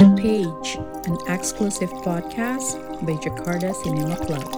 The 0.00 0.08
Page, 0.16 0.80
an 1.12 1.20
exclusive 1.28 1.92
podcast 2.00 2.80
by 3.04 3.20
Jakarta 3.20 3.68
Cinema 3.84 4.16
Club. 4.16 4.48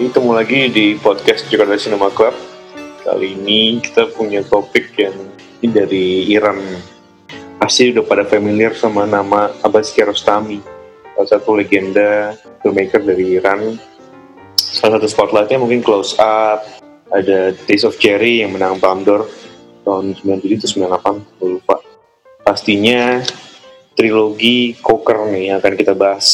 Ketemu 0.00 0.30
lagi 0.32 0.72
di 0.72 0.96
podcast 0.96 1.44
Jakarta 1.52 1.76
Cinema 1.76 2.08
Club. 2.08 2.32
Kali 3.04 3.36
ini 3.36 3.84
kita 3.84 4.08
punya 4.16 4.40
topik 4.48 4.96
yang 4.96 5.28
dari 5.60 6.24
Iran. 6.32 6.56
Pasti 7.60 7.92
udah 7.92 8.00
pada 8.08 8.24
familiar 8.24 8.72
sama 8.72 9.04
nama 9.04 9.52
Abbas 9.60 9.92
Kiarostami, 9.92 10.64
salah 11.12 11.28
satu 11.28 11.52
legenda 11.60 12.32
filmmaker 12.62 13.02
dari 13.02 13.36
Iran. 13.36 13.76
Salah 14.56 14.96
satu 14.98 15.08
spotlightnya 15.10 15.60
mungkin 15.60 15.82
Close 15.84 16.16
Up, 16.16 16.64
ada 17.12 17.52
Taste 17.68 17.84
of 17.84 17.98
Cherry 18.00 18.40
yang 18.40 18.56
menang 18.56 18.80
Palme 18.80 19.04
d'Or 19.04 19.28
tahun 19.84 20.16
97 20.22 20.62
atau 20.62 21.20
98, 21.20 21.38
gue 21.42 21.48
lupa. 21.58 21.76
Pastinya 22.42 23.20
trilogi 23.98 24.78
Coker 24.80 25.28
nih 25.28 25.52
yang 25.52 25.56
akan 25.60 25.74
kita 25.76 25.92
bahas 25.92 26.26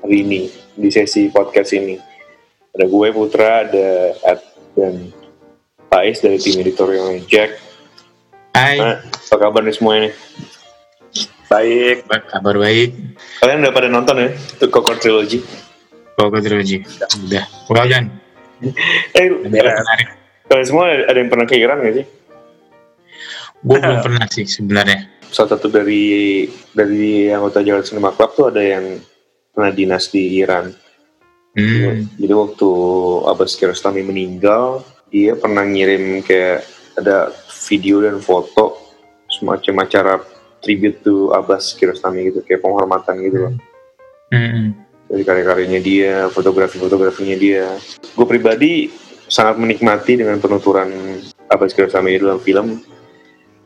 hari 0.00 0.22
ini 0.22 0.48
di 0.74 0.88
sesi 0.88 1.28
podcast 1.28 1.74
ini. 1.76 1.98
Ada 2.72 2.86
gue 2.86 3.08
Putra, 3.12 3.66
ada 3.66 3.88
Ed 4.14 4.40
dan 4.76 4.94
Pais 5.88 6.18
dari 6.20 6.36
tim 6.36 6.60
editorialnya 6.60 7.24
Jack. 7.24 7.50
Hai, 8.56 8.80
Nah, 8.80 9.04
apa 9.04 9.36
kabar 9.36 9.60
nih 9.64 9.76
semuanya 9.76 10.00
nih? 10.08 10.14
Baik. 11.46 12.04
kabar 12.06 12.56
baik? 12.58 12.90
Kalian 13.38 13.62
udah 13.62 13.72
pada 13.72 13.88
nonton 13.88 14.16
ya? 14.18 14.28
Itu 14.34 14.66
Coker 14.66 14.98
Trilogy. 14.98 15.40
Pokok 16.16 16.40
trilogy. 16.40 16.80
Udah. 17.28 17.44
Wow, 17.68 17.84
Jan. 17.84 18.08
Eh, 19.12 19.28
menarik. 19.28 20.16
kalian 20.48 20.64
semua 20.64 20.88
ada 21.04 21.18
yang 21.18 21.28
pernah 21.28 21.44
ke 21.44 21.60
Iran 21.60 21.84
gak 21.84 21.94
sih? 22.00 22.06
Gue 23.60 23.76
belum 23.76 24.00
pernah 24.00 24.24
sih 24.32 24.48
sebenarnya. 24.48 25.12
Salah 25.28 25.58
satu 25.58 25.68
dari 25.68 26.46
dari 26.72 27.28
anggota 27.28 27.60
Jakarta 27.60 27.92
Cinema 27.92 28.16
Club 28.16 28.30
tuh 28.32 28.46
ada 28.48 28.62
yang 28.64 28.96
pernah 29.52 29.70
dinas 29.76 30.08
di 30.08 30.40
Iran. 30.40 30.72
Hmm. 31.52 32.08
Jadi 32.16 32.32
waktu 32.32 32.70
Abbas 33.28 33.52
Kiarostami 33.60 34.00
meninggal, 34.00 34.86
dia 35.12 35.36
pernah 35.36 35.68
ngirim 35.68 36.24
kayak 36.24 36.64
ada 36.96 37.28
video 37.68 38.00
dan 38.00 38.24
foto 38.24 38.80
semacam 39.28 39.74
acara 39.84 40.14
tribute 40.66 41.06
to 41.06 41.30
Abbas 41.30 41.78
Kiarostami 41.78 42.34
gitu, 42.34 42.42
kayak 42.42 42.66
penghormatan 42.66 43.22
gitu 43.22 43.38
loh. 43.46 43.54
Hmm. 44.34 44.74
Dari 45.06 45.22
karya-karyanya 45.22 45.78
dia, 45.78 46.14
fotografi-fotografinya 46.34 47.38
dia. 47.38 47.78
Gue 48.18 48.26
pribadi 48.26 48.90
sangat 49.30 49.62
menikmati 49.62 50.18
dengan 50.18 50.42
penuturan 50.42 50.90
Abbas 51.46 51.70
Kiarostami 51.70 52.18
dalam 52.18 52.42
film. 52.42 52.82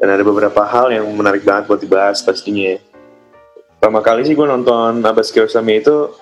Dan 0.00 0.08
ada 0.16 0.24
beberapa 0.24 0.64
hal 0.64 0.92
yang 0.92 1.08
menarik 1.12 1.44
banget 1.44 1.68
buat 1.68 1.80
dibahas 1.80 2.20
pastinya. 2.24 2.76
Pertama 3.80 4.04
kali 4.04 4.28
sih 4.28 4.36
gue 4.36 4.44
nonton 4.44 5.00
Abbas 5.00 5.32
Kiarostami 5.32 5.80
itu 5.80 6.12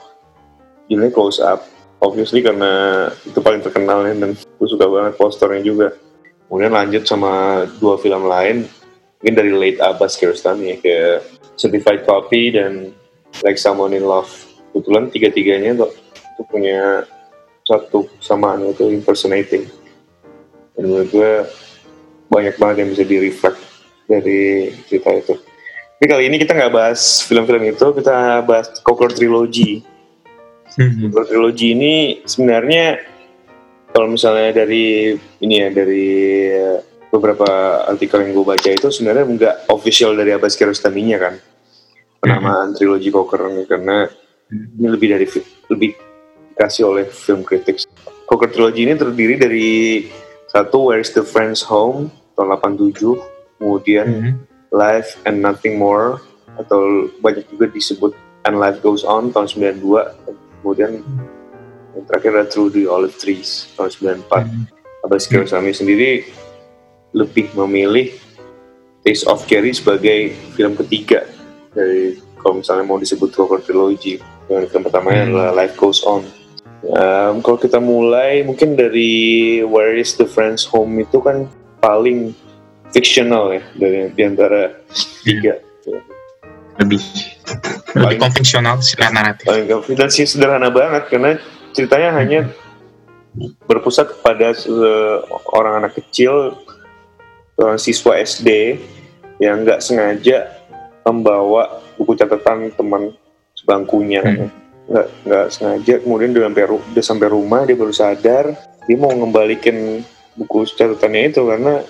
judulnya 0.86 1.10
Close 1.10 1.42
Up. 1.42 1.66
Obviously 1.98 2.46
karena 2.46 3.06
itu 3.26 3.42
paling 3.42 3.58
terkenal 3.58 4.06
ya, 4.06 4.14
dan 4.14 4.38
gue 4.38 4.68
suka 4.70 4.86
banget 4.86 5.18
posternya 5.18 5.62
juga. 5.66 5.88
Kemudian 6.46 6.70
lanjut 6.70 7.02
sama 7.10 7.66
dua 7.82 7.98
film 7.98 8.30
lain, 8.30 8.70
mungkin 9.18 9.34
dari 9.34 9.52
late 9.54 9.80
Abbas 9.82 10.14
Kiarostami 10.14 10.74
ya, 10.74 10.76
kayak 10.78 11.16
Certified 11.58 12.06
Copy 12.06 12.54
dan 12.54 12.94
Like 13.42 13.58
Someone 13.58 13.94
in 13.94 14.06
Love. 14.06 14.30
Kebetulan 14.70 15.10
tiga-tiganya 15.10 15.74
tuh, 15.74 15.90
itu 16.14 16.42
punya 16.46 17.02
satu 17.66 18.06
kesamaan 18.18 18.64
yaitu 18.70 18.86
impersonating. 18.88 19.66
Dan 20.78 20.82
menurut 20.86 21.10
gue 21.10 21.32
banyak 22.30 22.54
banget 22.56 22.76
yang 22.86 22.90
bisa 22.94 23.04
di-reflect 23.04 23.58
dari 24.06 24.72
cerita 24.86 25.10
itu. 25.12 25.34
Tapi 25.98 26.06
kali 26.06 26.24
ini 26.30 26.38
kita 26.38 26.54
nggak 26.54 26.72
bahas 26.72 27.26
film-film 27.26 27.74
itu, 27.74 27.86
kita 27.98 28.46
bahas 28.46 28.70
Coker 28.86 29.10
Trilogy. 29.10 29.82
Hmm. 30.78 31.10
Coker 31.10 31.26
Trilogy 31.26 31.74
ini 31.74 31.94
sebenarnya 32.22 33.02
kalau 33.90 34.14
misalnya 34.14 34.62
dari 34.62 35.18
ini 35.42 35.54
ya 35.58 35.68
dari 35.74 36.06
beberapa 37.08 37.48
artikel 37.88 38.20
yang 38.20 38.32
gue 38.36 38.46
baca 38.46 38.68
itu 38.68 38.88
sebenarnya 38.92 39.24
nggak 39.24 39.54
official 39.72 40.12
dari 40.12 40.36
Abbas 40.36 40.54
Kiarostami-nya 40.54 41.16
kan 41.16 41.34
penamaan 42.20 42.74
trilogi 42.76 43.08
Coker 43.08 43.48
ini 43.48 43.64
karena 43.64 44.04
ini 44.52 44.88
lebih 44.88 45.08
dari 45.16 45.26
lebih 45.70 45.90
dikasih 46.52 46.84
oleh 46.84 47.04
film 47.06 47.46
critics. 47.46 47.86
Coker 48.26 48.50
Trilogy 48.50 48.84
ini 48.84 48.98
terdiri 48.98 49.34
dari 49.38 49.70
satu 50.50 50.90
Where's 50.90 51.14
the 51.14 51.24
Friends 51.24 51.64
Home 51.64 52.10
tahun 52.34 52.58
87, 52.60 53.16
kemudian 53.56 54.06
Hmm. 54.08 54.34
Life 54.68 55.16
and 55.24 55.40
Nothing 55.40 55.80
More 55.80 56.20
atau 56.60 57.08
banyak 57.24 57.48
juga 57.48 57.72
disebut 57.72 58.12
And 58.44 58.60
Life 58.60 58.84
Goes 58.84 59.00
On 59.00 59.32
tahun 59.32 59.48
92 59.48 59.80
kemudian 60.60 61.00
yang 61.96 62.04
terakhir 62.04 62.30
ada 62.36 62.44
Through 62.44 62.76
the 62.76 62.84
Olive 62.84 63.16
Trees 63.16 63.72
tahun 63.80 63.88
94 64.28 64.44
Hmm. 64.44 64.68
Abbas 65.08 65.24
Kiarostami 65.24 65.72
sendiri 65.72 66.28
lebih 67.12 67.52
memilih 67.56 68.12
Taste 69.02 69.24
of 69.26 69.46
Cherry 69.46 69.72
sebagai 69.72 70.34
film 70.52 70.76
ketiga 70.76 71.24
dari 71.72 72.18
kalau 72.38 72.60
misalnya 72.60 72.84
mau 72.84 73.00
disebut 73.00 73.32
Coker 73.32 73.64
Trilogy 73.64 74.20
yang 74.48 74.68
film 74.68 74.84
pertamanya 74.84 75.24
Hmm. 75.24 75.28
adalah 75.32 75.50
Life 75.54 75.76
Goes 75.76 76.02
On 76.04 76.24
Um, 76.78 77.42
kalau 77.42 77.58
kita 77.58 77.82
mulai 77.82 78.46
mungkin 78.46 78.78
dari 78.78 79.58
Where 79.66 79.98
is 79.98 80.14
the 80.14 80.30
Friends 80.30 80.62
Home 80.70 80.94
itu 81.02 81.18
kan 81.18 81.50
paling 81.82 82.30
fictional 82.94 83.50
ya 83.50 83.62
dari 83.74 84.14
di 84.14 84.22
antara 84.22 84.78
tiga 85.26 85.58
Lebih 86.78 87.02
lebih 87.98 88.22
konvensional 88.22 88.78
secara 88.78 89.10
naratif. 89.10 89.50
paling 89.50 89.66
dan 89.98 90.06
sih 90.06 90.22
sederhana 90.22 90.70
banget 90.70 91.10
karena 91.10 91.42
ceritanya 91.74 92.14
hanya 92.14 92.40
berpusat 93.66 94.14
kepada 94.14 94.54
seorang 94.54 95.82
anak 95.82 95.98
kecil 95.98 96.62
seorang 97.58 97.80
siswa 97.82 98.14
SD 98.14 98.78
yang 99.42 99.66
nggak 99.66 99.82
sengaja 99.82 100.46
membawa 101.02 101.82
buku 101.98 102.14
catatan 102.14 102.70
teman 102.70 103.10
sebangkunya 103.58 104.22
Hmm. 104.22 104.48
nggak 104.88 105.06
nggak 105.26 105.46
sengaja 105.50 105.94
kemudian 106.00 106.30
dia 106.30 106.46
sampai 106.46 106.64
dia 106.94 107.04
sampai 107.04 107.28
rumah 107.28 107.66
dia 107.66 107.74
baru 107.74 107.90
sadar 107.90 108.54
dia 108.86 108.96
mau 108.96 109.10
ngembalikan 109.10 110.00
buku 110.38 110.70
catatannya 110.70 111.34
itu 111.34 111.42
karena 111.42 111.82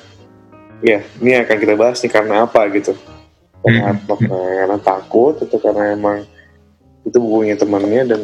ya 0.80 1.04
ini 1.20 1.36
akan 1.36 1.56
kita 1.60 1.74
bahas 1.76 2.00
nih 2.00 2.10
karena 2.10 2.48
apa 2.48 2.64
gitu 2.72 2.96
karena, 3.60 3.92
Hmm. 3.92 4.02
apa? 4.08 4.14
karena 4.32 4.78
takut 4.80 5.34
atau 5.36 5.58
karena 5.60 5.92
emang 5.92 6.24
itu 7.04 7.18
bukunya 7.20 7.60
temannya 7.60 8.02
dan 8.08 8.20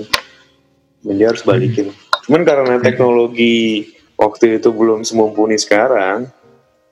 dan 1.04 1.14
dia 1.20 1.28
harus 1.28 1.44
balikin 1.44 1.92
cuman 2.24 2.42
karena 2.48 2.80
teknologi 2.80 3.92
waktu 4.16 4.56
itu 4.56 4.72
belum 4.72 5.04
semumpuni 5.04 5.60
sekarang 5.60 6.32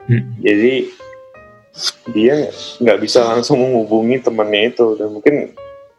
Hmm. 0.09 0.35
jadi 0.43 0.91
dia 2.13 2.51
nggak 2.83 2.99
bisa 3.01 3.25
langsung 3.25 3.63
menghubungi 3.63 4.21
temannya 4.21 4.75
itu 4.75 4.99
dan 4.99 5.09
mungkin 5.15 5.37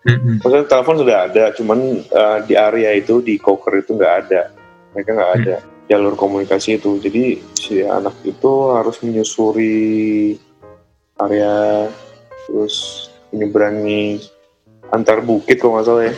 Hmm. 0.04 0.36
maksudnya 0.44 0.68
telepon 0.68 1.00
sudah 1.00 1.32
ada 1.32 1.56
cuman 1.56 1.80
uh, 2.12 2.44
di 2.44 2.60
area 2.60 2.92
itu 2.92 3.24
di 3.24 3.40
Coker 3.40 3.80
itu 3.80 3.96
nggak 3.96 4.16
ada 4.28 4.52
mereka 4.92 5.16
nggak 5.16 5.34
ada 5.40 5.56
jalur 5.88 6.20
komunikasi 6.20 6.76
itu 6.76 7.00
jadi 7.00 7.40
si 7.56 7.80
anak 7.88 8.12
itu 8.28 8.52
harus 8.76 9.00
menyusuri 9.00 10.36
area 11.24 11.88
terus 12.44 13.08
menyeberangi 13.32 14.28
antar 14.92 15.24
bukit 15.24 15.64
kalau 15.64 15.80
nggak 15.80 15.88
salah 15.88 16.04
ya 16.12 16.16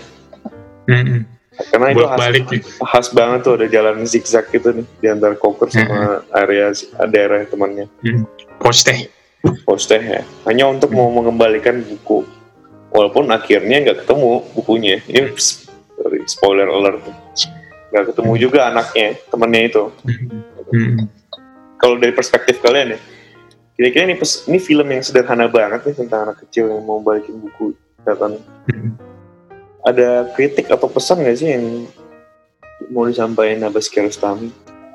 Hmm. 0.85 1.25
Karena 1.71 1.87
itu 1.95 2.03
khas, 2.03 2.19
balik. 2.19 2.43
khas 2.63 3.07
banget 3.15 3.39
tuh 3.47 3.53
ada 3.59 3.67
jalan 3.71 4.03
zigzag 4.03 4.45
gitu 4.51 4.75
nih 4.75 4.85
di 4.99 5.07
antara 5.07 5.35
Coker 5.39 5.71
sama 5.71 6.23
area 6.35 6.71
daerah 7.07 7.47
temannya. 7.47 7.87
Coach 8.59 8.83
teh. 8.83 9.07
poster 9.61 10.01
ya. 10.01 10.21
Hanya 10.49 10.65
untuk 10.65 10.89
mau 10.89 11.05
mengembalikan 11.13 11.77
buku. 11.85 12.25
Walaupun 12.89 13.29
akhirnya 13.29 13.85
nggak 13.85 14.01
ketemu 14.01 14.41
bukunya. 14.57 14.97
Ini 15.05 15.37
sorry, 15.37 16.25
spoiler 16.25 16.65
alert. 16.65 17.05
Nggak 17.93 18.09
ketemu 18.09 18.31
juga 18.41 18.73
anaknya 18.73 19.13
temennya 19.29 19.61
itu. 19.69 19.83
Hmm. 20.65 21.05
kalau 21.77 22.01
dari 22.01 22.09
perspektif 22.09 22.57
kalian 22.57 22.97
ya 22.97 22.99
kira-kira 23.77 24.03
ini 24.09 24.15
ini 24.49 24.57
film 24.57 24.87
yang 24.89 25.03
sederhana 25.05 25.45
banget 25.51 25.83
nih 25.85 25.95
tentang 25.95 26.31
anak 26.31 26.41
kecil 26.47 26.71
yang 26.71 26.83
mau 26.83 26.99
balikin 27.03 27.37
buku 27.37 27.77
Hmm. 28.05 28.93
Ada 29.85 30.33
kritik 30.33 30.67
atau 30.67 30.89
pesan 30.89 31.21
nggak 31.21 31.37
sih 31.37 31.49
yang 31.53 31.65
mau 32.89 33.05
disampaikan 33.05 33.69
Abbas 33.69 33.87
Kiarostami 33.87 34.49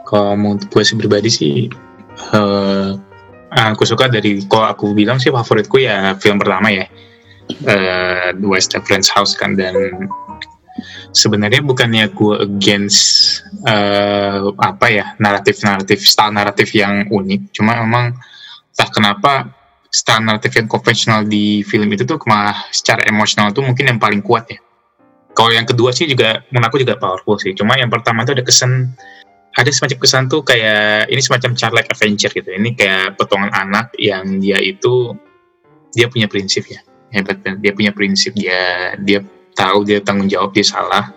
Kalau 0.04 0.34
mau 0.34 0.58
gue 0.58 0.82
sih 0.82 0.98
pribadi 0.98 1.30
sih 1.30 1.70
eh, 2.34 2.90
aku 3.54 3.86
suka 3.86 4.10
dari 4.10 4.42
kalau 4.50 4.66
aku 4.70 4.90
bilang 4.92 5.22
sih 5.22 5.30
favoritku 5.30 5.78
ya 5.78 6.14
film 6.18 6.42
pertama 6.42 6.70
ya. 6.74 6.86
Eh 7.66 8.30
The 8.34 8.46
West 8.46 8.74
Friends 8.86 9.10
House 9.10 9.34
kan 9.34 9.58
dan 9.58 9.74
sebenarnya 11.10 11.62
bukannya 11.62 12.14
gue 12.14 12.46
against 12.46 13.42
uh, 13.66 14.54
apa 14.62 14.86
ya 14.86 15.06
naratif 15.18 15.58
naratif 15.66 16.02
style 16.06 16.30
naratif 16.34 16.70
yang 16.74 17.10
unik. 17.10 17.50
Cuma 17.54 17.74
memang 17.78 18.14
tak 18.78 18.94
kenapa 18.94 19.50
style 19.90 20.22
naratif 20.22 20.54
yang 20.54 20.70
konvensional 20.70 21.26
di 21.26 21.66
film 21.66 21.90
itu 21.90 22.06
tuh 22.06 22.22
malah 22.30 22.54
secara 22.70 23.02
emosional 23.10 23.50
tuh 23.50 23.66
mungkin 23.66 23.90
yang 23.90 23.98
paling 23.98 24.22
kuat 24.22 24.46
ya 24.46 24.62
kalau 25.40 25.56
yang 25.56 25.64
kedua 25.64 25.88
sih 25.88 26.04
juga 26.04 26.44
menurut 26.52 26.68
aku 26.68 26.84
juga 26.84 27.00
powerful 27.00 27.40
sih. 27.40 27.56
Cuma 27.56 27.72
yang 27.80 27.88
pertama 27.88 28.28
tuh 28.28 28.36
ada 28.36 28.44
kesan 28.44 28.92
ada 29.56 29.72
semacam 29.72 29.96
kesan 30.04 30.28
tuh 30.28 30.44
kayak 30.44 31.08
ini 31.08 31.16
semacam 31.24 31.56
childlike 31.56 31.88
adventure 31.88 32.28
gitu. 32.28 32.44
Ini 32.44 32.76
kayak 32.76 33.16
potongan 33.16 33.48
anak 33.56 33.88
yang 33.96 34.36
dia 34.36 34.60
itu 34.60 35.16
dia 35.96 36.12
punya 36.12 36.28
prinsip 36.28 36.68
ya. 36.68 36.84
Hebat 37.16 37.40
dia 37.56 37.72
punya 37.72 37.88
prinsip. 37.88 38.36
Dia 38.36 38.92
dia 39.00 39.24
tahu 39.56 39.88
dia 39.88 40.04
tanggung 40.04 40.28
jawab 40.28 40.52
dia 40.52 40.60
salah. 40.60 41.08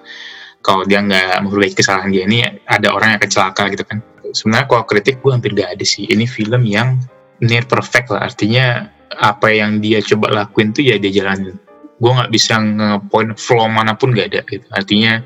Kalau 0.63 0.87
dia 0.87 1.03
nggak 1.03 1.43
memperbaiki 1.43 1.83
kesalahan 1.83 2.07
dia 2.07 2.23
ini 2.23 2.47
ada 2.63 2.95
orang 2.95 3.11
yang 3.11 3.19
akan 3.19 3.27
celaka 3.35 3.63
gitu 3.75 3.83
kan. 3.83 3.99
Sebenarnya 4.31 4.71
kalau 4.71 4.87
kritik 4.87 5.19
gue 5.19 5.35
hampir 5.35 5.51
gak 5.51 5.75
ada 5.75 5.83
sih. 5.83 6.07
Ini 6.07 6.23
film 6.31 6.63
yang 6.63 6.95
near 7.43 7.67
perfect 7.67 8.07
lah. 8.07 8.23
Artinya 8.23 8.87
apa 9.19 9.51
yang 9.51 9.83
dia 9.83 9.99
coba 9.99 10.31
lakuin 10.31 10.71
tuh 10.71 10.87
ya 10.87 10.95
dia 10.95 11.11
jalanin 11.11 11.59
gue 11.97 12.11
nggak 12.11 12.31
bisa 12.33 12.57
ngepoint 12.57 13.37
flow 13.37 13.69
mana 13.69 13.93
pun 13.93 14.13
gak 14.13 14.33
ada 14.33 14.41
gitu. 14.49 14.65
Artinya 14.73 15.21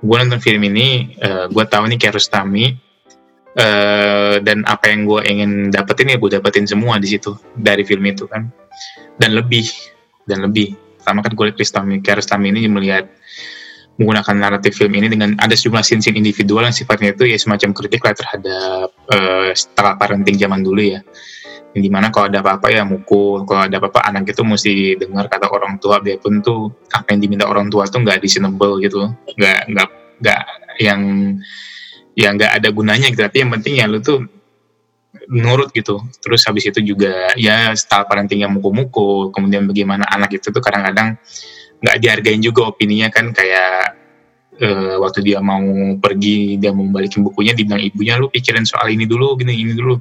gue 0.00 0.16
nonton 0.16 0.40
film 0.40 0.62
ini 0.64 1.16
uh, 1.20 1.44
eh, 1.44 1.46
gue 1.52 1.64
tahu 1.68 1.84
nih 1.92 1.98
Kiarostami 2.00 2.72
uh, 3.60 4.40
dan 4.40 4.64
apa 4.64 4.88
yang 4.88 5.04
gue 5.04 5.20
ingin 5.28 5.50
dapetin 5.68 6.12
ya 6.12 6.16
gue 6.16 6.30
dapetin 6.40 6.64
semua 6.64 6.96
di 6.96 7.08
situ 7.12 7.36
dari 7.52 7.84
film 7.84 8.04
itu 8.08 8.24
kan. 8.26 8.48
Dan 9.20 9.36
lebih 9.36 9.68
dan 10.24 10.44
lebih. 10.46 10.76
Sama 11.00 11.24
kan 11.24 11.32
kulit 11.32 11.56
Kristami 11.56 12.04
Kiarostami 12.04 12.52
ini 12.52 12.68
melihat 12.68 13.08
menggunakan 14.00 14.36
naratif 14.40 14.80
film 14.80 14.96
ini 14.96 15.12
dengan 15.12 15.36
ada 15.36 15.52
sejumlah 15.52 15.84
scene-scene 15.84 16.16
individual 16.16 16.64
yang 16.64 16.72
sifatnya 16.72 17.12
itu 17.12 17.28
ya 17.28 17.36
semacam 17.36 17.76
kritik 17.76 18.00
lah 18.00 18.16
terhadap 18.16 18.88
uh, 19.12 19.52
setelah 19.52 20.00
parenting 20.00 20.40
zaman 20.40 20.64
dulu 20.64 20.80
ya 20.80 21.04
di 21.70 21.86
mana 21.86 22.10
kalau 22.10 22.26
ada 22.26 22.42
apa-apa 22.42 22.66
ya 22.74 22.82
mukul. 22.82 23.46
Kalau 23.46 23.62
ada 23.66 23.76
apa-apa 23.78 24.02
anak 24.10 24.34
itu 24.34 24.42
mesti 24.42 24.72
dengar 24.98 25.30
kata 25.30 25.46
orang 25.50 25.78
tua 25.78 26.02
biarpun 26.02 26.42
tuh 26.42 26.70
apa 26.90 27.14
yang 27.14 27.20
diminta 27.22 27.46
orang 27.46 27.70
tua 27.70 27.86
tuh 27.86 28.02
nggak 28.02 28.18
reasonable 28.22 28.82
gitu 28.82 29.06
nggak 29.38 29.70
nggak 29.70 29.88
nggak 30.20 30.42
yang 30.82 31.00
yang 32.18 32.32
nggak 32.34 32.52
ada 32.58 32.68
gunanya 32.74 33.06
gitu. 33.14 33.22
Tapi 33.22 33.36
yang 33.46 33.50
penting 33.54 33.74
ya 33.78 33.86
lu 33.86 34.02
tuh 34.02 34.26
nurut 35.30 35.70
gitu. 35.70 36.02
Terus 36.18 36.42
habis 36.46 36.66
itu 36.66 36.82
juga 36.82 37.30
ya 37.38 37.70
style 37.78 38.06
parenting 38.10 38.42
yang 38.42 38.50
mukul-mukul. 38.50 39.30
Kemudian 39.30 39.70
bagaimana 39.70 40.10
anak 40.10 40.34
itu 40.34 40.50
tuh 40.50 40.62
kadang-kadang 40.62 41.14
nggak 41.80 41.96
dihargain 42.02 42.42
juga 42.42 42.66
opininya 42.66 43.06
kan. 43.14 43.30
Kayak 43.30 44.00
uh, 44.60 44.94
waktu 45.00 45.22
dia 45.22 45.38
mau 45.38 45.62
pergi 46.02 46.60
dia 46.60 46.74
mau 46.74 46.86
balikin 46.90 47.24
bukunya 47.24 47.54
dibilang 47.56 47.80
ibunya 47.80 48.18
lu 48.20 48.28
pikirin 48.28 48.66
soal 48.68 48.90
ini 48.92 49.08
dulu 49.08 49.38
gini 49.40 49.56
ini 49.56 49.72
dulu 49.74 49.96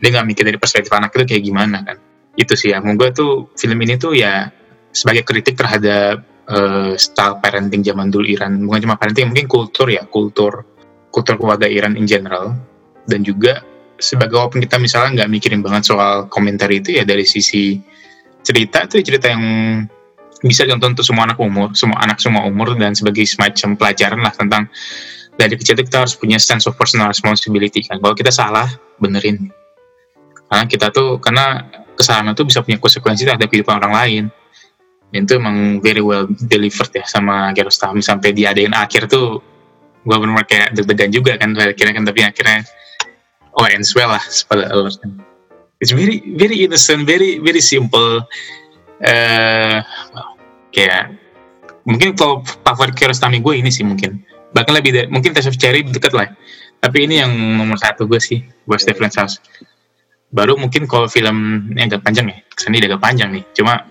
dia 0.00 0.08
nggak 0.16 0.26
mikir 0.26 0.44
dari 0.48 0.58
perspektif 0.58 0.90
anak 0.92 1.12
itu 1.14 1.36
kayak 1.36 1.44
gimana 1.44 1.78
kan 1.84 1.96
itu 2.34 2.52
sih 2.56 2.72
ya 2.72 2.80
menurut 2.80 2.98
gue 2.98 3.10
tuh 3.20 3.32
film 3.54 3.78
ini 3.84 4.00
tuh 4.00 4.16
ya 4.16 4.48
sebagai 4.90 5.22
kritik 5.22 5.54
terhadap 5.60 6.24
uh, 6.50 6.96
style 6.96 7.38
parenting 7.38 7.84
zaman 7.84 8.08
dulu 8.08 8.26
Iran 8.26 8.64
bukan 8.64 8.80
cuma 8.88 8.96
parenting 8.96 9.30
mungkin 9.30 9.46
kultur 9.46 9.86
ya 9.92 10.02
kultur 10.08 10.64
kultur 11.12 11.36
keluarga 11.36 11.68
Iran 11.68 11.94
in 11.94 12.08
general 12.08 12.56
dan 13.06 13.22
juga 13.22 13.62
sebagai 14.00 14.40
walaupun 14.40 14.64
kita 14.64 14.80
misalnya 14.80 15.22
nggak 15.22 15.30
mikirin 15.30 15.60
banget 15.60 15.92
soal 15.92 16.26
komentar 16.32 16.72
itu 16.72 16.96
ya 16.96 17.04
dari 17.04 17.28
sisi 17.28 17.76
cerita 18.40 18.88
itu 18.88 19.04
cerita 19.04 19.28
yang 19.28 19.44
bisa 20.40 20.64
ditonton 20.64 20.96
untuk 20.96 21.04
semua 21.04 21.28
anak 21.28 21.36
umur, 21.36 21.68
semua 21.76 22.00
anak 22.00 22.16
semua 22.16 22.48
umur 22.48 22.72
dan 22.80 22.96
sebagai 22.96 23.28
semacam 23.28 23.76
pelajaran 23.76 24.20
lah 24.24 24.32
tentang 24.32 24.72
dari 25.36 25.56
kecil 25.56 25.76
itu 25.76 25.84
kita 25.88 26.04
harus 26.04 26.16
punya 26.16 26.40
sense 26.40 26.64
of 26.64 26.76
personal 26.80 27.12
responsibility 27.12 27.84
kan. 27.84 28.00
Kalau 28.00 28.16
kita 28.16 28.32
salah, 28.32 28.68
benerin. 28.96 29.52
Karena 30.50 30.66
kita 30.66 30.90
tuh 30.90 31.22
karena 31.22 31.62
kesalahan 31.94 32.34
itu 32.34 32.42
bisa 32.42 32.58
punya 32.66 32.82
konsekuensi 32.82 33.22
terhadap 33.22 33.46
kehidupan 33.46 33.78
orang 33.78 33.94
lain. 33.94 34.24
Dan 35.14 35.26
itu 35.26 35.38
emang 35.38 35.78
very 35.78 36.02
well 36.02 36.26
delivered 36.50 36.90
ya 36.90 37.06
sama 37.06 37.54
Gerostami 37.54 38.02
sampai 38.02 38.34
diadain 38.34 38.74
akhir 38.74 39.06
tuh 39.10 39.42
gue 40.00 40.16
benar 40.16 40.46
kayak 40.48 40.72
deg-degan 40.74 41.10
juga 41.12 41.36
kan 41.36 41.52
akhirnya 41.54 41.92
kan 41.92 42.04
tapi 42.08 42.20
akhirnya 42.24 42.64
oh 43.52 43.66
ends 43.68 43.94
well 43.94 44.10
lah 44.10 44.22
pada 44.50 44.70
alert. 44.70 44.98
It's 45.82 45.94
very 45.94 46.22
very 46.34 46.66
innocent 46.66 47.06
very 47.06 47.38
very 47.42 47.62
simple. 47.62 48.26
Uh, 49.02 49.82
kayak 50.70 51.14
mungkin 51.86 52.14
kalau 52.14 52.46
favorit 52.62 52.94
Kiarostami 52.94 53.42
gue 53.42 53.54
ini 53.58 53.70
sih 53.70 53.82
mungkin. 53.82 54.22
Bahkan 54.50 54.72
lebih 54.74 54.90
dari 54.94 55.06
mungkin 55.10 55.30
Test 55.34 55.50
of 55.50 55.58
Cherry 55.58 55.86
deket 55.86 56.14
lah. 56.14 56.30
Tapi 56.80 57.06
ini 57.06 57.18
yang 57.20 57.30
nomor 57.34 57.76
satu 57.76 58.06
gue 58.06 58.18
sih 58.22 58.40
buat 58.64 58.78
Stephen 58.80 59.10
House 59.10 59.42
baru 60.30 60.54
mungkin 60.54 60.86
kalau 60.86 61.10
film 61.10 61.68
ini 61.74 61.90
agak 61.90 62.06
panjang 62.06 62.30
ya 62.30 62.38
kesannya 62.54 62.86
agak 62.86 63.02
panjang 63.02 63.30
nih. 63.34 63.44
Cuma 63.54 63.82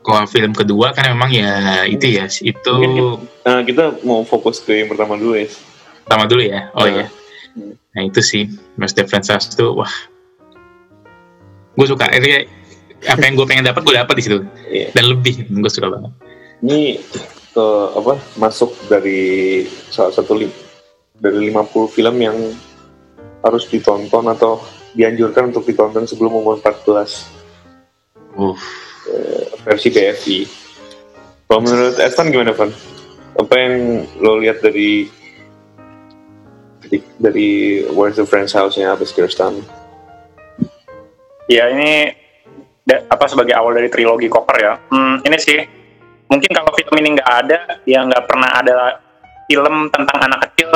kalau 0.00 0.24
film 0.24 0.56
kedua 0.56 0.96
kan 0.96 1.12
memang 1.12 1.28
ya 1.28 1.84
itu 1.84 2.08
ya 2.08 2.24
itu 2.30 2.72
mungkin, 2.72 3.28
uh, 3.44 3.60
kita 3.66 4.00
mau 4.00 4.24
fokus 4.24 4.62
ke 4.64 4.84
yang 4.84 4.88
pertama 4.88 5.18
dulu 5.18 5.36
ya. 5.36 5.48
Pertama 6.06 6.24
dulu 6.24 6.42
ya? 6.42 6.72
Oh 6.72 6.86
uh. 6.86 6.88
ya 6.88 7.06
Nah 7.90 8.02
itu 8.06 8.22
sih. 8.22 8.46
Mas 8.78 8.94
Defensas 8.94 9.50
tuh 9.52 9.74
wah. 9.74 9.92
Gue 11.74 11.86
suka. 11.90 12.06
Ini 12.10 12.46
apa 13.08 13.22
yang 13.24 13.34
gue 13.34 13.46
pengen 13.48 13.66
dapat 13.66 13.82
gue 13.82 13.94
dapat 13.96 14.14
di 14.16 14.22
situ. 14.22 14.38
Yeah. 14.70 14.94
dan 14.94 15.04
lebih 15.10 15.48
gue 15.50 15.70
suka 15.70 15.90
banget. 15.90 16.12
Ini 16.60 17.00
ke 17.50 17.66
apa 17.98 18.14
masuk 18.38 18.70
dari 18.86 19.64
salah 19.90 20.14
satu 20.14 20.38
dari 21.20 21.50
50 21.50 21.96
film 21.96 22.16
yang 22.22 22.36
harus 23.40 23.64
ditonton 23.66 24.30
atau 24.30 24.60
dianjurkan 24.94 25.54
untuk 25.54 25.66
ditonton 25.66 26.06
sebelum 26.06 26.40
umur 26.40 26.58
14. 26.58 27.40
Uh. 28.38 28.56
versi 29.66 29.90
BFI. 29.90 30.38
Kalau 31.50 31.60
menurut 31.66 31.98
Evan 31.98 32.30
gimana, 32.30 32.52
Van? 32.54 32.70
Apa 33.36 33.54
yang 33.58 34.06
lo 34.22 34.38
lihat 34.38 34.62
dari 34.62 35.10
dari 37.18 37.82
Where's 37.90 38.18
the 38.18 38.26
Friend's 38.26 38.54
House-nya 38.54 38.94
Abis 38.94 39.14
Kirsten? 39.14 39.62
Ya 41.50 41.70
ini 41.70 42.14
apa 42.86 43.26
sebagai 43.26 43.54
awal 43.54 43.78
dari 43.78 43.90
trilogi 43.90 44.30
Koper 44.30 44.56
ya. 44.58 44.74
Hmm, 44.90 45.22
ini 45.26 45.38
sih 45.38 45.58
mungkin 46.30 46.50
kalau 46.54 46.70
film 46.74 46.94
ini 47.02 47.18
nggak 47.18 47.30
ada, 47.46 47.58
ya 47.86 48.06
nggak 48.06 48.24
pernah 48.30 48.50
ada 48.54 48.76
film 49.50 49.90
tentang 49.90 50.18
anak 50.30 50.50
kecil 50.50 50.70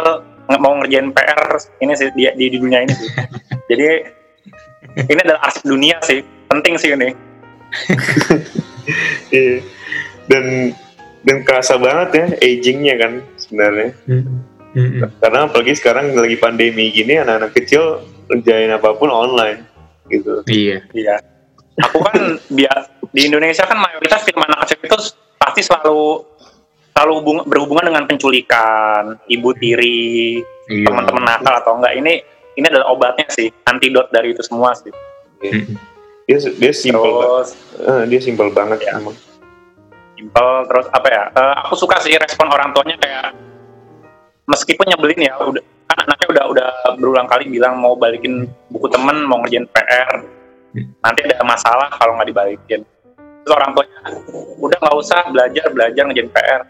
mau 0.44 0.76
ngerjain 0.82 1.14
PR 1.14 1.56
ini 1.80 1.92
sih 1.96 2.10
di, 2.12 2.26
di, 2.34 2.50
di 2.50 2.58
dunia 2.58 2.82
ini 2.82 2.94
sih. 2.94 3.10
Jadi 3.70 3.84
ini 5.08 5.20
adalah 5.24 5.48
arsip 5.48 5.64
dunia 5.64 5.96
sih, 6.04 6.20
penting 6.50 6.74
sih 6.76 6.92
ini. 6.92 7.10
Iya. 9.32 9.64
dan 10.28 10.76
dan 11.24 11.40
kerasa 11.40 11.80
banget 11.80 12.08
ya 12.12 12.26
agingnya 12.36 12.94
kan 13.00 13.12
sebenarnya. 13.40 13.96
Hmm 14.04 14.44
hmm 14.76 15.00
Karena 15.24 15.48
apalagi 15.48 15.72
sekarang 15.72 16.12
lagi 16.12 16.36
pandemi 16.36 16.92
gini 16.92 17.16
anak-anak 17.16 17.56
kecil 17.56 18.04
kerjain 18.28 18.68
apa 18.74 18.92
pun 18.98 19.08
online 19.08 19.64
gitu. 20.12 20.44
Iya. 20.44 20.84
Iya. 20.92 21.16
Aku 21.88 22.02
kan 22.04 22.38
biar 22.52 22.92
di 23.10 23.24
Indonesia 23.24 23.64
kan 23.64 23.80
mayoritas 23.80 24.22
film 24.26 24.44
anak 24.44 24.68
kecil 24.68 24.78
itu 24.84 24.98
pasti 25.40 25.60
selalu 25.64 26.22
selalu 26.94 27.12
hubung, 27.18 27.38
berhubungan 27.48 27.90
dengan 27.90 28.04
penculikan, 28.06 29.18
ibu 29.26 29.50
tiri, 29.58 30.38
iya. 30.70 30.86
teman-teman 30.86 31.24
nakal 31.26 31.54
atau 31.58 31.72
enggak. 31.80 31.94
Ini 31.98 32.14
ini 32.54 32.66
adalah 32.70 32.90
obatnya 32.94 33.26
sih, 33.30 33.50
antidot 33.66 34.10
dari 34.14 34.34
itu 34.34 34.42
semua 34.42 34.74
sih. 34.74 34.92
Iya. 35.42 35.76
Dia 36.24 36.38
dia 36.56 36.72
simpel 36.72 37.04
banget. 37.20 37.46
Uh, 37.84 38.02
dia 38.08 38.20
simpel 38.22 38.48
banget 38.48 38.78
ya. 38.86 38.96
emang. 38.96 39.16
Simpel 40.16 40.48
terus 40.70 40.86
apa 40.94 41.08
ya? 41.10 41.22
Uh, 41.36 41.54
aku 41.66 41.74
suka 41.76 42.00
sih 42.00 42.16
respon 42.16 42.48
orang 42.48 42.72
tuanya 42.72 42.96
kayak 42.96 43.36
meskipun 44.48 44.86
nyebelin 44.88 45.20
ya 45.28 45.34
udah 45.40 45.64
kan 45.88 45.96
anaknya 46.08 46.26
udah 46.32 46.44
udah 46.52 46.68
berulang 46.96 47.28
kali 47.28 47.48
bilang 47.48 47.76
mau 47.80 47.96
balikin 47.96 48.48
buku 48.72 48.88
temen 48.88 49.24
mau 49.28 49.40
ngerjain 49.44 49.68
PR 49.68 50.24
nanti 50.74 51.20
ada 51.28 51.44
masalah 51.44 51.88
kalau 51.96 52.16
nggak 52.16 52.28
dibalikin 52.32 52.80
terus 53.44 53.52
orang 53.52 53.76
tuanya 53.76 53.98
udah 54.58 54.76
nggak 54.80 54.96
usah 54.96 55.18
belajar 55.28 55.64
belajar 55.72 56.02
ngerjain 56.08 56.30
PR 56.32 56.60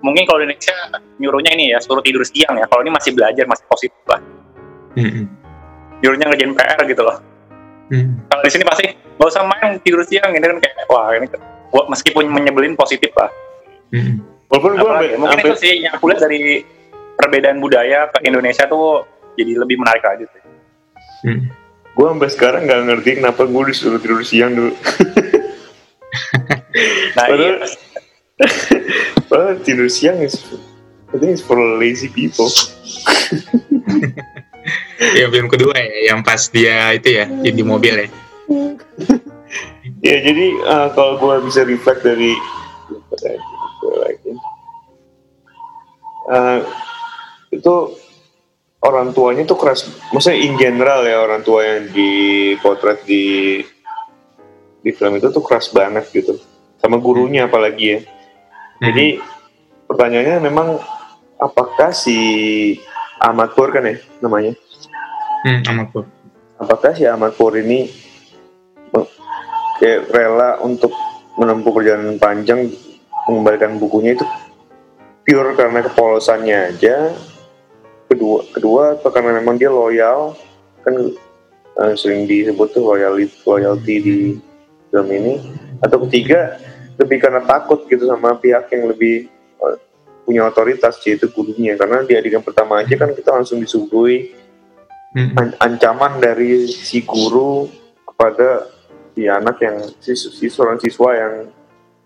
mungkin 0.00 0.22
kalau 0.24 0.38
di 0.42 0.44
Indonesia 0.48 0.76
nyuruhnya 1.20 1.50
ini 1.54 1.64
ya 1.74 1.78
suruh 1.82 2.02
tidur 2.02 2.24
siang 2.24 2.56
ya 2.56 2.66
kalau 2.70 2.82
ini 2.86 2.90
masih 2.94 3.12
belajar 3.12 3.44
masih 3.44 3.64
positif 3.68 4.02
lah 4.08 4.20
mm-hmm. 4.96 5.24
nyuruhnya 6.00 6.26
ngerjain 6.32 6.54
PR 6.56 6.80
gitu 6.88 7.02
loh 7.04 7.16
mm. 7.92 8.10
kalau 8.30 8.42
di 8.42 8.50
sini 8.50 8.64
pasti 8.64 8.84
nggak 8.94 9.28
usah 9.28 9.44
main 9.44 9.76
tidur 9.84 10.00
siang 10.06 10.32
ini 10.32 10.42
kan 10.42 10.58
kayak 10.58 10.74
wah 10.88 11.12
ini 11.12 11.26
meskipun 11.70 12.24
menyebelin 12.30 12.74
positif 12.74 13.12
lah 13.14 13.30
mm. 13.94 14.30
Walaupun 14.50 14.82
gue 14.82 15.14
mungkin 15.14 15.38
itu 15.46 15.54
sih 15.62 15.86
yang 15.86 15.94
aku 15.94 16.10
lihat 16.10 16.26
dari 16.26 16.66
perbedaan 17.14 17.62
budaya 17.62 18.10
ke 18.10 18.26
Indonesia 18.26 18.66
tuh 18.66 19.06
jadi 19.38 19.62
lebih 19.62 19.78
menarik 19.78 20.02
aja 20.02 20.26
sih. 20.26 20.42
Hmm. 21.22 21.54
Gue 21.94 22.06
sampai 22.10 22.30
sekarang 22.34 22.66
nggak 22.66 22.82
ngerti 22.90 23.22
kenapa 23.22 23.46
gue 23.46 23.62
disuruh 23.70 24.02
tidur 24.02 24.26
siang 24.26 24.58
dulu. 24.58 24.74
nah, 27.14 27.26
Padahal, 27.30 27.62
iya. 27.62 27.70
Well, 29.30 29.54
tidur 29.62 29.86
siang 29.86 30.18
is 30.18 30.34
I 31.14 31.22
think 31.22 31.38
it's 31.38 31.46
for 31.46 31.54
lazy 31.78 32.10
people. 32.10 32.50
ya 35.00 35.26
film 35.32 35.48
kedua 35.48 35.74
ya 35.74 36.12
yang 36.12 36.20
pas 36.20 36.52
dia 36.52 36.92
itu 36.92 37.08
ya 37.16 37.24
di 37.28 37.64
mobil 37.64 38.06
ya 38.06 38.08
Ya 40.00 40.16
jadi 40.24 40.46
uh, 40.64 40.88
kalau 40.96 41.20
gue 41.20 41.34
bisa 41.44 41.60
reflect 41.60 42.00
dari 42.00 42.32
uh, 46.24 46.58
itu 47.52 47.74
orang 48.80 49.12
tuanya 49.12 49.44
tuh 49.44 49.60
keras, 49.60 49.84
maksudnya 50.08 50.40
in 50.40 50.56
general 50.56 51.04
ya 51.04 51.20
orang 51.20 51.44
tua 51.44 51.60
yang 51.68 51.92
dipotret 51.92 53.04
di 53.04 53.60
di 54.80 54.90
film 54.96 55.20
itu 55.20 55.28
tuh 55.28 55.44
keras 55.44 55.68
banget 55.68 56.08
gitu, 56.16 56.40
sama 56.80 56.96
gurunya 56.96 57.44
apalagi 57.44 57.86
ya. 57.92 58.00
Jadi 58.80 59.20
pertanyaannya 59.84 60.40
memang 60.40 60.80
apakah 61.36 61.92
si 61.92 62.16
Ahmad 63.20 63.52
Pur 63.52 63.68
kan 63.68 63.84
ya 63.84 64.00
namanya? 64.24 64.56
Hmm, 65.46 65.60
amat 65.70 65.86
Pur. 65.92 66.04
apakah 66.60 66.92
si 66.92 67.04
Ahmad 67.08 67.32
Pur 67.36 67.56
ini 67.56 67.88
kayak 69.80 70.12
rela 70.12 70.60
untuk 70.60 70.92
menempuh 71.40 71.72
perjalanan 71.72 72.20
panjang 72.20 72.68
mengembalikan 73.24 73.80
bukunya 73.80 74.12
itu 74.12 74.26
pure 75.24 75.56
karena 75.56 75.80
kepolosannya 75.80 76.76
aja? 76.76 77.16
Kedua 78.10 78.44
kedua 78.52 78.82
atau 79.00 79.08
karena 79.08 79.40
memang 79.40 79.56
dia 79.56 79.72
loyal? 79.72 80.36
Kan 80.84 81.16
eh, 81.80 81.94
sering 81.96 82.28
disebut 82.28 82.76
tuh 82.76 82.84
loyalty 82.84 83.32
loyalty 83.48 83.94
di 84.02 84.16
film 84.92 85.08
ini. 85.08 85.40
Atau 85.80 86.04
ketiga 86.04 86.60
lebih 87.00 87.22
karena 87.24 87.40
takut 87.40 87.88
gitu 87.88 88.04
sama 88.04 88.36
pihak 88.36 88.68
yang 88.74 88.90
lebih 88.90 89.30
eh, 89.64 89.76
punya 90.28 90.44
otoritas 90.44 91.00
yaitu 91.06 91.30
gurunya. 91.32 91.78
Karena 91.78 92.04
di 92.04 92.12
adegan 92.18 92.44
pertama 92.44 92.84
aja 92.84 92.92
kan 92.98 93.14
kita 93.16 93.32
langsung 93.32 93.62
disuguhi 93.62 94.34
Hmm, 95.10 95.34
an- 95.34 95.58
ancaman 95.58 96.22
dari 96.22 96.70
si 96.70 97.02
guru 97.02 97.66
kepada 98.06 98.70
si 99.10 99.26
anak 99.26 99.58
yang 99.58 99.76
si, 99.98 100.14
si 100.14 100.46
seorang 100.46 100.78
siswa 100.78 101.10
yang 101.18 101.34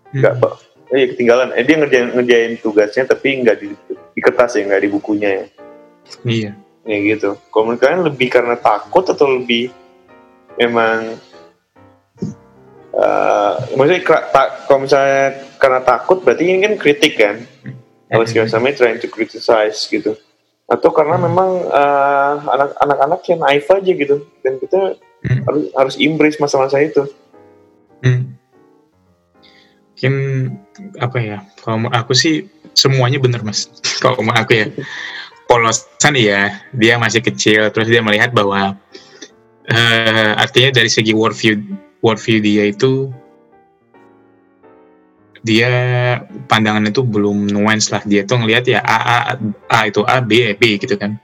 nggak 0.09 0.33
ba- 0.41 0.57
eh 0.89 1.13
ketinggalan. 1.13 1.53
Eh 1.53 1.61
dia 1.61 1.77
ngerjain 1.77 2.17
ngerjain 2.17 2.53
tugasnya 2.57 3.05
tapi 3.05 3.45
nggak 3.45 3.57
di, 3.61 3.67
di 3.93 4.19
kertas 4.25 4.57
ya 4.57 4.65
nggak 4.65 4.81
di 4.81 4.89
bukunya 4.89 5.29
ya. 5.29 5.45
Iya. 6.25 6.51
Ya 6.85 6.97
gitu. 7.13 7.37
Kalau 7.53 7.63
menurut 7.69 7.81
kalian 7.81 8.01
lebih 8.09 8.27
karena 8.33 8.57
takut 8.57 9.05
atau 9.05 9.37
lebih 9.37 9.69
memang 10.57 11.21
eh 12.95 13.53
maksudnya 13.77 14.01
kalau 14.65 14.79
misalnya 14.81 15.23
karena 15.61 15.79
takut 15.85 16.25
berarti 16.25 16.41
ini 16.41 16.57
kan 16.65 16.73
kritik 16.81 17.13
kan? 17.21 17.37
Apa 18.09 18.25
segala 18.25 18.49
macam 18.49 18.73
trying 18.73 19.01
to 19.01 19.09
criticize 19.09 19.85
gitu 19.89 20.17
atau 20.65 20.89
karena 20.89 21.21
memang 21.21 21.49
eh, 21.69 22.33
anak 22.49 22.69
anak-anak 22.81 23.21
yang 23.29 23.39
naif 23.45 23.69
aja 23.69 23.91
gitu 23.91 24.25
dan 24.41 24.53
kita 24.61 24.97
Hmm. 25.25 25.41
harus 25.41 25.65
harus 25.73 25.95
embrace 25.97 26.37
masa-masa 26.37 26.77
itu 26.85 27.01
Hmm. 28.05 28.37
Mungkin 29.95 30.13
apa 31.01 31.17
ya? 31.17 31.37
Kalau 31.57 31.89
aku 31.89 32.13
sih 32.13 32.45
semuanya 32.77 33.17
bener 33.17 33.41
mas. 33.41 33.71
Kalau 34.03 34.21
mau 34.21 34.35
aku 34.37 34.53
ya 34.53 34.67
polosan 35.49 36.13
ya 36.13 36.61
dia 36.75 37.01
masih 37.01 37.25
kecil 37.25 37.69
terus 37.73 37.89
dia 37.89 38.05
melihat 38.05 38.29
bahwa 38.35 38.77
eh, 39.65 40.31
artinya 40.37 40.77
dari 40.77 40.89
segi 40.91 41.15
worldview 41.15 41.57
worldview 42.05 42.37
dia 42.43 42.69
itu 42.69 43.09
dia 45.45 45.69
pandangan 46.49 46.89
itu 46.89 47.05
belum 47.05 47.53
nuance 47.53 47.93
lah. 47.93 48.01
Dia 48.01 48.25
tuh 48.25 48.41
ngelihat 48.41 48.65
ya 48.65 48.81
A, 48.81 48.97
A, 48.97 49.17
A 49.69 49.79
itu 49.85 50.01
A 50.01 50.17
B 50.25 50.57
B 50.57 50.81
gitu 50.81 50.97
kan. 50.97 51.21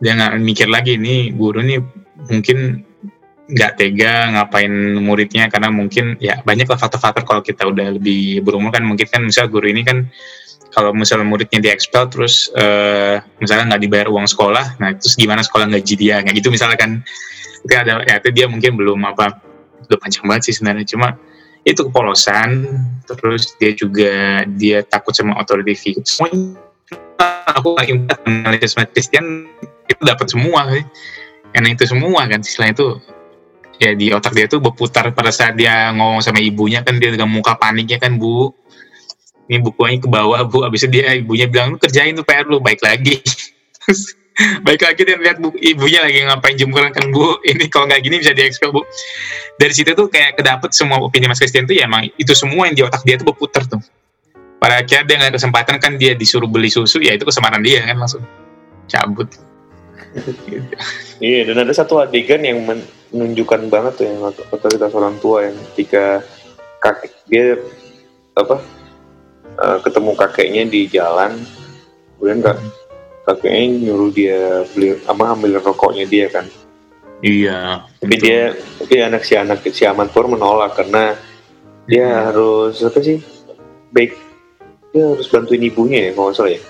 Dia 0.00 0.16
nggak 0.16 0.40
mikir 0.40 0.72
lagi 0.72 0.96
nih 0.96 1.36
guru 1.36 1.60
nih 1.60 1.84
mungkin 2.32 2.80
nggak 3.44 3.76
tega 3.76 4.32
ngapain 4.32 4.72
muridnya 5.04 5.52
karena 5.52 5.68
mungkin 5.68 6.16
ya 6.16 6.40
banyak 6.40 6.64
lah 6.64 6.80
faktor-faktor. 6.80 7.28
Kalau 7.28 7.42
kita 7.44 7.68
udah 7.68 8.00
lebih 8.00 8.40
berumur 8.40 8.72
kan 8.72 8.80
mungkin 8.80 9.04
kan 9.04 9.20
misal 9.20 9.52
guru 9.52 9.68
ini 9.68 9.84
kan 9.84 10.08
kalau 10.72 10.96
misalnya 10.96 11.28
muridnya 11.28 11.60
di 11.60 11.68
expel 11.68 12.08
terus 12.08 12.48
eh, 12.56 13.20
misalnya 13.36 13.76
nggak 13.76 13.82
dibayar 13.84 14.08
uang 14.10 14.26
sekolah 14.26 14.80
nah 14.80 14.96
terus 14.96 15.12
gimana 15.20 15.44
sekolah 15.44 15.68
gaji 15.68 15.94
dia? 16.00 16.24
Nggak 16.24 16.40
gitu 16.40 16.48
misalnya 16.48 16.80
kan. 16.80 17.04
Itu 17.68 17.72
ada 17.76 18.00
ya 18.08 18.16
itu 18.16 18.32
dia 18.32 18.48
mungkin 18.48 18.80
belum 18.80 19.04
apa 19.04 19.44
udah 19.92 19.98
panjang 20.00 20.24
banget 20.24 20.48
sih 20.48 20.56
sebenarnya. 20.56 20.88
Cuma 20.88 21.20
itu 21.64 21.80
kepolosan 21.88 22.68
terus 23.08 23.56
dia 23.56 23.72
juga 23.72 24.44
dia 24.56 24.84
takut 24.84 25.16
sama 25.16 25.36
authority 25.40 25.72
figure. 25.72 26.04
Semuanya 26.04 26.60
aku 27.48 27.76
lagi 27.76 27.96
analisis 28.28 28.76
Christian 28.92 29.48
itu 29.88 30.00
dapat 30.04 30.28
semua 30.28 30.68
karena 31.56 31.68
itu 31.72 31.84
semua 31.88 32.28
kan. 32.28 32.40
Selain 32.44 32.76
itu 32.76 33.00
ya 33.80 33.96
di 33.96 34.12
otak 34.12 34.36
dia 34.36 34.46
tuh 34.46 34.60
berputar 34.60 35.08
pada 35.16 35.32
saat 35.32 35.56
dia 35.56 35.92
ngomong 35.96 36.20
sama 36.20 36.40
ibunya 36.40 36.84
kan. 36.84 37.00
Dia 37.00 37.16
dengan 37.16 37.32
muka 37.32 37.56
paniknya 37.56 37.96
kan 37.96 38.20
bu. 38.20 38.52
Ini 39.48 39.60
bukunya 39.60 40.00
ke 40.00 40.08
bawah 40.08 40.44
bu. 40.44 40.68
Abis 40.68 40.84
itu 40.84 41.00
dia 41.00 41.16
ibunya 41.16 41.48
bilang 41.48 41.72
lu 41.72 41.78
kerjain 41.80 42.12
tuh 42.16 42.24
PR 42.24 42.44
lu 42.44 42.60
baik 42.60 42.80
lagi 42.84 43.20
baik 44.66 44.82
lagi 44.82 45.02
dia 45.06 45.14
lihat 45.14 45.38
bu, 45.38 45.54
ibunya 45.62 46.02
lagi 46.02 46.26
ngapain 46.26 46.58
jemuran 46.58 46.90
kan 46.90 47.06
bu? 47.14 47.38
Ini 47.46 47.70
kalau 47.70 47.86
nggak 47.86 48.02
gini 48.02 48.18
bisa 48.18 48.34
diekspel 48.34 48.74
bu. 48.74 48.82
Dari 49.54 49.70
situ 49.70 49.94
tuh 49.94 50.10
kayak 50.10 50.38
kedapet 50.38 50.74
semua 50.74 50.98
opini 50.98 51.30
mas 51.30 51.38
Christian 51.38 51.70
tuh 51.70 51.78
ya 51.78 51.86
emang 51.86 52.10
itu 52.18 52.32
semua 52.34 52.66
yang 52.66 52.74
di 52.74 52.82
otak 52.82 53.06
dia 53.06 53.14
tuh 53.14 53.30
berputar 53.30 53.62
tuh. 53.70 53.78
Pada 54.58 54.82
akhirnya 54.82 55.06
dia 55.06 55.16
nggak 55.22 55.34
kesempatan 55.38 55.76
kan 55.78 55.92
dia 55.94 56.12
disuruh 56.18 56.50
beli 56.50 56.72
susu 56.72 56.98
ya 56.98 57.14
itu 57.14 57.22
kesempatan 57.22 57.62
dia 57.62 57.86
kan 57.86 57.94
langsung. 57.94 58.24
Cabut. 58.90 59.30
Iya, 61.18 61.50
dan 61.50 61.66
ada 61.66 61.72
satu 61.74 61.98
adegan 62.02 62.42
yang 62.42 62.62
men- 62.62 62.86
menunjukkan 63.14 63.70
banget 63.70 63.92
tuh 63.98 64.06
yang 64.10 64.18
ot- 64.22 64.46
otoritas 64.50 64.90
orang 64.94 65.18
tua 65.22 65.46
yang 65.46 65.56
ketika 65.74 66.22
kakek 66.82 67.14
dia 67.30 67.46
apa 68.34 68.58
eh, 69.58 69.78
ketemu 69.82 70.10
kakeknya 70.18 70.62
di 70.66 70.80
jalan, 70.90 71.38
kemudian 72.18 72.42
kak, 72.42 72.58
kakeknya 73.24 73.88
nyuruh 73.88 74.10
dia 74.12 74.38
beli 74.70 75.00
apa 75.02 75.24
ambil 75.32 75.58
rokoknya 75.58 76.04
dia 76.04 76.28
kan. 76.28 76.44
iya 77.24 77.88
Tapi 77.98 78.14
dia 78.20 78.52
tapi 78.76 78.94
anak 79.00 79.24
si 79.24 79.32
anak 79.32 79.64
si 79.64 79.82
Aman 79.82 80.12
Pur 80.12 80.28
menolak 80.28 80.76
karena 80.76 81.16
dia 81.88 82.28
harus 82.28 82.80
apa 82.80 83.00
sih 83.00 83.20
baik 83.88 84.12
dia 84.92 85.04
harus 85.08 85.26
bantuin 85.26 85.60
ibunya 85.60 86.08
ya 86.08 86.12
kalau 86.12 86.32
salah 86.32 86.52
ya. 86.52 86.60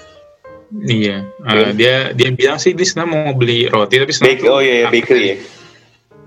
Iya, 0.74 1.16
eh, 1.22 1.54
Iya. 1.54 1.66
dia 1.76 1.94
dia 2.16 2.30
bilang 2.32 2.58
sih 2.58 2.74
dia 2.74 2.82
sebenarnya 2.82 3.12
mau 3.14 3.34
beli 3.34 3.66
roti 3.66 3.94
tapi 3.94 4.10
sebenarnya 4.10 4.38
Bake, 4.42 4.48
oh 4.50 4.60
iya, 4.62 4.74
iya 4.74 4.86
bakery 4.90 5.22
ya. 5.22 5.36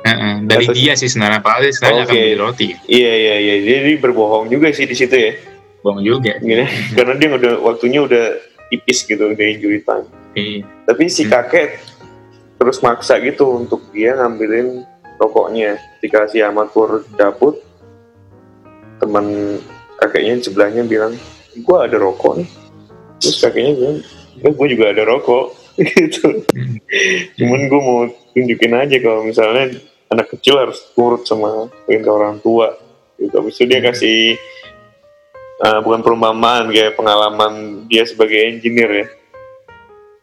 Heeh, 0.07 0.33
dari 0.47 0.65
Atau- 0.69 0.75
dia 0.77 0.93
sih 0.95 1.09
sebenarnya 1.09 1.41
dia 1.43 1.71
sebenarnya 1.73 2.03
akan 2.05 2.15
Oke. 2.15 2.21
beli 2.21 2.35
roti. 2.37 2.67
Iya 2.87 3.11
iya 3.17 3.35
iya, 3.43 3.55
jadi 3.65 3.91
berbohong 3.99 4.47
juga 4.47 4.71
sih 4.71 4.87
di 4.87 4.95
situ 4.95 5.15
ya. 5.15 5.33
Bohong 5.83 5.99
juga. 5.99 6.37
Gini, 6.39 6.63
karena 6.95 7.13
dia 7.17 7.27
udah 7.33 7.53
waktunya 7.59 7.99
udah 7.99 8.25
tipis 8.67 9.03
gitu 9.03 9.31
udah 9.31 9.47
injury 9.47 9.81
time 9.81 10.07
Iya. 10.37 10.61
tapi 10.85 11.03
si 11.07 11.25
Hmm. 11.25 11.31
kakek 11.33 11.69
terus 12.57 12.81
maksa 12.81 13.21
gitu 13.21 13.53
untuk 13.53 13.85
dia 13.93 14.17
ngambilin 14.17 14.81
rokoknya. 15.17 15.77
Ketika 15.97 16.29
si 16.29 16.41
Ahmad 16.41 16.69
Pur 16.69 17.05
cabut 17.13 17.61
teman 18.97 19.57
kakeknya 19.97 20.41
sebelahnya 20.41 20.81
bilang 20.85 21.13
gua 21.61 21.85
ada 21.85 21.97
rokok 21.97 22.41
nih. 22.41 22.49
Terus 23.21 23.37
kakeknya 23.41 23.73
bilang 23.77 23.97
ya 24.37 24.49
gue 24.53 24.67
juga 24.69 24.85
ada 24.93 25.03
rokok. 25.05 25.45
Gitu. 25.77 26.25
Hmm. 26.25 26.81
cuman 27.37 27.59
gue 27.69 27.81
mau 27.81 28.01
tunjukin 28.33 28.73
aja 28.73 28.97
kalau 28.97 29.21
misalnya 29.21 29.77
anak 30.09 30.33
kecil 30.33 30.57
harus 30.57 30.81
turut 30.97 31.21
sama 31.29 31.69
perintah 31.85 32.17
orang 32.17 32.41
tua. 32.41 32.73
Gitu. 33.21 33.33
Habis 33.37 33.53
itu 33.57 33.65
dia 33.69 33.81
kasih 33.85 34.17
uh, 35.61 35.79
bukan 35.81 36.01
perumpamaan 36.05 36.69
kayak 36.69 36.97
pengalaman 36.97 37.85
dia 37.89 38.05
sebagai 38.05 38.37
engineer 38.37 38.91
ya. 39.05 39.07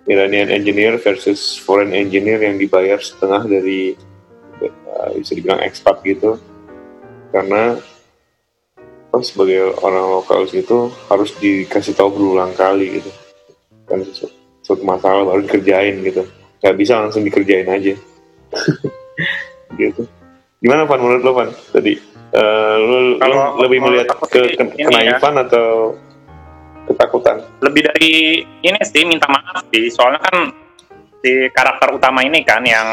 Iranian 0.04 0.52
engineer 0.52 1.00
versus 1.00 1.56
foreign 1.56 1.96
engineer 1.96 2.36
yang 2.44 2.60
dibayar 2.60 3.00
setengah 3.00 3.48
dari 3.48 3.96
uh, 4.60 5.16
bisa 5.16 5.32
dibilang 5.32 5.64
expat 5.64 6.04
gitu. 6.04 6.36
Karena 7.32 7.80
oh, 9.10 9.22
sebagai 9.24 9.74
orang 9.80 10.06
lokal 10.20 10.44
situ 10.44 10.92
harus 11.08 11.32
dikasih 11.40 11.96
tahu 11.96 12.12
berulang 12.12 12.52
kali 12.52 13.00
gitu. 13.00 13.10
Kan 13.88 14.04
sesu- 14.04 14.32
suatu 14.60 14.84
masalah 14.84 15.24
baru 15.24 15.40
dikerjain 15.48 16.04
gitu. 16.04 16.28
Nggak 16.60 16.76
bisa 16.76 17.00
langsung 17.00 17.24
dikerjain 17.24 17.68
aja. 17.68 17.94
Gitu. 19.74 20.06
Gimana 20.62 20.86
Van? 20.86 21.02
Menurut 21.02 21.22
lo 21.26 21.34
Van 21.34 21.50
tadi 21.74 22.13
Eh, 22.34 22.76
lu, 22.82 23.14
lu 23.14 23.18
Kalau 23.22 23.62
lebih 23.62 23.78
melihat 23.78 24.10
ke, 24.26 24.26
sih 24.26 24.58
ke 24.58 24.64
ini 24.74 24.82
ya. 24.82 24.86
kenaifan 24.90 25.38
atau 25.46 25.94
ketakutan? 26.90 27.46
Lebih 27.62 27.86
dari 27.94 28.42
ini 28.42 28.78
sih 28.82 29.06
minta 29.06 29.30
maaf 29.30 29.62
sih. 29.70 29.86
Soalnya 29.94 30.18
kan 30.18 30.50
si 31.22 31.46
karakter 31.54 31.94
utama 31.94 32.26
ini 32.26 32.42
kan 32.42 32.66
yang 32.66 32.84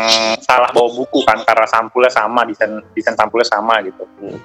salah 0.46 0.70
bawa 0.70 0.94
buku 0.94 1.26
kan 1.26 1.42
karena 1.42 1.66
sampulnya 1.66 2.14
sama 2.14 2.46
desain 2.46 2.86
desain 2.94 3.18
sampulnya 3.18 3.50
sama 3.50 3.82
gitu. 3.82 4.06
Hmm. 4.22 4.40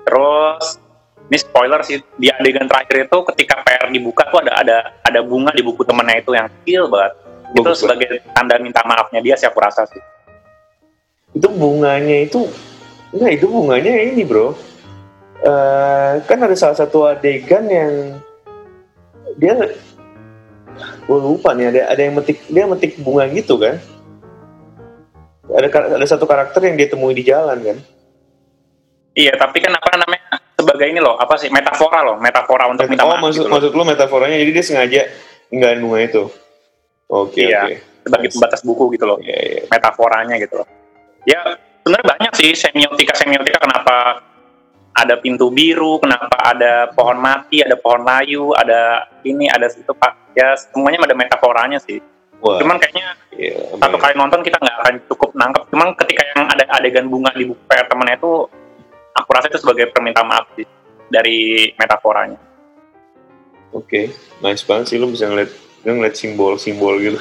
terus 0.00 0.80
ini 1.28 1.38
spoiler 1.38 1.78
sih 1.86 2.00
di 2.18 2.26
adegan 2.32 2.66
terakhir 2.66 3.06
itu 3.06 3.18
ketika 3.30 3.62
PR 3.62 3.86
dibuka 3.92 4.26
tuh 4.32 4.42
ada 4.42 4.58
ada 4.58 4.76
ada 5.06 5.20
bunga 5.22 5.54
di 5.54 5.62
buku 5.62 5.84
temennya 5.86 6.24
itu 6.24 6.32
yang 6.34 6.48
kecil 6.48 6.88
banget. 6.88 7.12
Itu 7.52 7.60
Bagus 7.62 7.78
sebagai 7.84 8.08
tanda 8.32 8.56
minta 8.58 8.80
maafnya 8.88 9.20
dia 9.22 9.36
sih 9.36 9.46
aku 9.46 9.60
rasa 9.60 9.86
sih. 9.86 10.00
Itu 11.36 11.52
bunganya 11.54 12.26
itu 12.26 12.50
enggak 13.10 13.32
itu 13.40 13.46
bunganya 13.46 13.92
ini 13.92 14.22
bro. 14.22 14.54
Eh 15.40 16.12
kan 16.28 16.38
ada 16.40 16.54
salah 16.54 16.76
satu 16.76 17.08
adegan 17.08 17.64
yang 17.66 17.92
dia 19.40 19.56
gue 20.80 21.18
lupa 21.18 21.52
nih 21.56 21.72
ada 21.72 21.80
ada 21.92 22.00
yang 22.00 22.14
metik 22.16 22.38
dia 22.46 22.64
metik 22.68 23.00
bunga 23.00 23.24
gitu 23.32 23.56
kan? 23.56 23.80
Ada 25.50 25.98
ada 25.98 26.06
satu 26.06 26.24
karakter 26.28 26.62
yang 26.62 26.76
dia 26.78 26.86
temui 26.86 27.16
di 27.16 27.26
jalan 27.26 27.58
kan? 27.58 27.78
Iya 29.16 29.34
tapi 29.34 29.58
kan 29.58 29.74
apa 29.74 29.96
namanya 29.98 30.38
sebagai 30.54 30.86
ini 30.86 31.00
loh 31.02 31.18
apa 31.18 31.34
sih 31.34 31.50
metafora 31.50 32.04
loh 32.04 32.16
metafora 32.20 32.70
untuk 32.70 32.86
minta 32.86 33.02
oh 33.02 33.16
maaf 33.16 33.24
maksud 33.26 33.48
gitu 33.48 33.50
maksud 33.50 33.70
lu 33.74 33.82
metaforanya 33.82 34.36
jadi 34.38 34.52
dia 34.54 34.64
sengaja 34.64 35.00
ninggalin 35.50 35.80
bunga 35.82 35.98
itu? 36.04 36.22
Oke 37.10 37.48
Iya. 37.48 37.66
oke. 37.66 37.74
sebagai 38.00 38.28
pembatas 38.32 38.60
buku 38.62 38.84
gitu 38.96 39.04
loh 39.08 39.18
Iya, 39.20 39.38
iya. 39.40 39.62
metaforanya 39.66 40.36
gitu 40.38 40.62
loh. 40.62 40.68
Ya 41.26 41.40
sebenarnya 41.82 42.06
banyak 42.16 42.32
sih 42.36 42.50
semiotika 42.56 43.14
semiotika. 43.16 43.58
Kenapa 43.62 44.24
ada 44.90 45.14
pintu 45.16 45.48
biru 45.48 46.02
kenapa 46.02 46.36
ada 46.42 46.90
pohon 46.92 47.16
mati 47.22 47.62
ada 47.62 47.78
pohon 47.78 48.02
layu 48.04 48.52
ada 48.52 49.06
ini 49.24 49.48
ada 49.48 49.66
situ 49.70 49.90
pak. 49.96 50.34
Ya 50.36 50.54
semuanya 50.56 51.02
ada 51.04 51.16
metaforanya 51.16 51.78
sih. 51.80 51.98
Wah, 52.40 52.56
cuman 52.56 52.80
kayaknya 52.80 53.12
iya, 53.36 53.52
satu 53.76 54.00
kali 54.00 54.16
nonton 54.16 54.40
kita 54.40 54.56
nggak 54.56 54.76
akan 54.80 54.94
cukup 55.12 55.30
nangkep. 55.36 55.62
Cuman 55.76 55.88
ketika 55.92 56.22
yang 56.32 56.48
ada 56.48 56.64
adegan 56.72 57.12
bunga 57.12 57.28
di 57.36 57.44
buku 57.44 57.60
PR 57.68 57.84
temennya 57.84 58.16
itu 58.16 58.48
aku 59.12 59.28
rasa 59.36 59.52
itu 59.52 59.60
sebagai 59.60 59.92
permintaan 59.92 60.24
maaf 60.24 60.48
sih 60.56 60.64
dari 61.12 61.68
metaforanya. 61.76 62.40
Oke, 63.76 64.10
nice 64.40 64.64
banget 64.64 64.94
sih 64.94 64.96
lu 64.96 65.12
bisa 65.12 65.28
ngeliat 65.28 65.52
lu 65.80 65.96
ngeliat 65.96 66.12
simbol-simbol 66.12 67.00
gitu. 67.00 67.16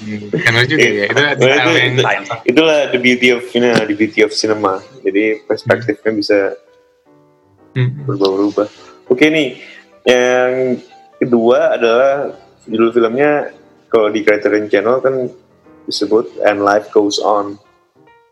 Hmm, 0.00 0.28
Benar 0.28 0.64
juga 0.64 0.84
ya. 0.84 1.04
Itu 1.06 1.16
Nah, 1.16 1.30
itu- 1.32 1.48
yang 1.48 1.94
itu- 1.94 2.04
Science. 2.04 2.28
Itulah 2.44 2.78
the 2.88 2.98
beauty 2.98 3.28
of 3.30 3.42
you 3.48 3.60
know, 3.60 3.72
the 3.74 3.94
beauty 3.94 4.20
of 4.20 4.30
cinema. 4.30 4.72
Jadi 5.00 5.40
perspektifnya 5.42 6.12
bisa 6.12 6.38
Hmm, 7.70 8.02
berubah-ubah. 8.02 8.66
Oke 9.06 9.30
nih, 9.30 9.54
yang 10.02 10.74
kedua 11.16 11.78
adalah 11.78 12.34
judul 12.66 12.90
filmnya 12.90 13.54
kalau 13.86 14.10
di 14.10 14.20
Criterion 14.20 14.66
Channel 14.66 14.98
kan 14.98 15.14
disebut 15.84 16.42
And 16.42 16.60
Life 16.60 16.90
Goes 16.90 17.16
On. 17.16 17.54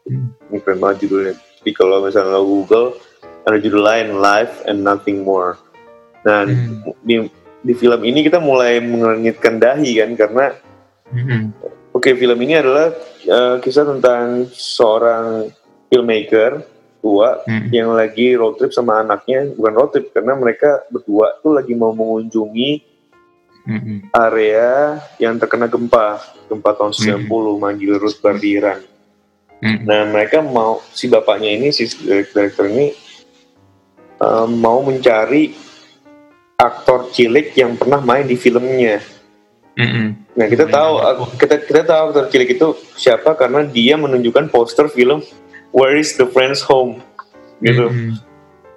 Hmm. 0.05 0.35
Ini 0.49 0.59
keren 0.59 0.79
banget 0.79 1.07
judulnya. 1.07 1.35
Tapi 1.39 1.71
kalau 1.71 2.03
misalnya 2.03 2.37
Google 2.37 2.99
ada 3.45 3.57
judul 3.57 3.81
lain 3.81 4.19
Life 4.19 4.67
and 4.67 4.83
Nothing 4.83 5.23
More. 5.23 5.55
Nah 6.21 6.43
Hmm. 6.43 6.83
di 7.01 7.23
di 7.63 7.75
film 7.75 8.01
ini 8.07 8.23
kita 8.23 8.39
mulai 8.39 8.79
mengernyitkan 8.79 9.59
dahi 9.59 9.99
kan 9.99 10.11
karena 10.15 10.47
hmm, 11.11 11.43
Oke, 11.99 12.15
film 12.15 12.39
ini 12.47 12.55
adalah 12.55 12.95
eh, 13.27 13.57
kisah 13.59 13.83
tentang 13.83 14.47
seorang 14.55 15.51
filmmaker 15.91 16.63
tua 17.03 17.43
hmm, 17.43 17.75
yang 17.75 17.91
lagi 17.91 18.39
road 18.39 18.55
trip 18.55 18.71
sama 18.71 19.03
anaknya, 19.03 19.51
bukan 19.51 19.73
road 19.75 19.91
trip 19.91 20.15
karena 20.15 20.39
mereka 20.39 20.87
berdua 20.95 21.43
tuh 21.43 21.59
lagi 21.59 21.75
mau 21.75 21.91
mengunjungi 21.91 22.71
hmm, 23.67 24.15
area 24.15 25.03
yang 25.19 25.43
terkena 25.43 25.67
gempa, 25.67 26.23
gempa 26.47 26.71
tahun 26.79 26.95
90 27.27 27.27
manggil 27.59 27.99
Ruth 27.99 28.23
Bardiran. 28.23 28.79
hmm, 29.59 29.83
Nah, 29.83 30.07
mereka 30.07 30.39
mau 30.39 30.79
si 30.95 31.11
bapaknya 31.11 31.51
ini 31.51 31.75
si 31.75 31.91
director 31.99 32.71
ini 32.71 32.95
eh, 34.23 34.47
mau 34.47 34.87
mencari 34.87 35.51
aktor 36.59 37.15
cilik 37.15 37.55
yang 37.55 37.79
pernah 37.79 38.03
main 38.03 38.27
di 38.27 38.35
filmnya. 38.35 38.99
hmm, 39.79 40.35
Nah 40.35 40.47
kita 40.51 40.67
tahu 40.67 40.93
sama 40.99 41.25
kita 41.39 41.55
kita 41.63 41.83
tahu 41.87 42.03
aktor 42.11 42.25
cilik 42.35 42.51
itu 42.59 42.67
siapa 42.99 43.39
karena 43.39 43.63
dia 43.63 43.95
menunjukkan 43.95 44.51
poster 44.51 44.91
film 44.91 45.23
Where 45.71 45.95
is 45.95 46.19
the 46.19 46.27
Friends 46.27 46.67
Home 46.67 46.99
gitu. 47.63 47.87
hmm, 47.87 48.19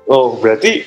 Oh 0.06 0.38
berarti 0.38 0.86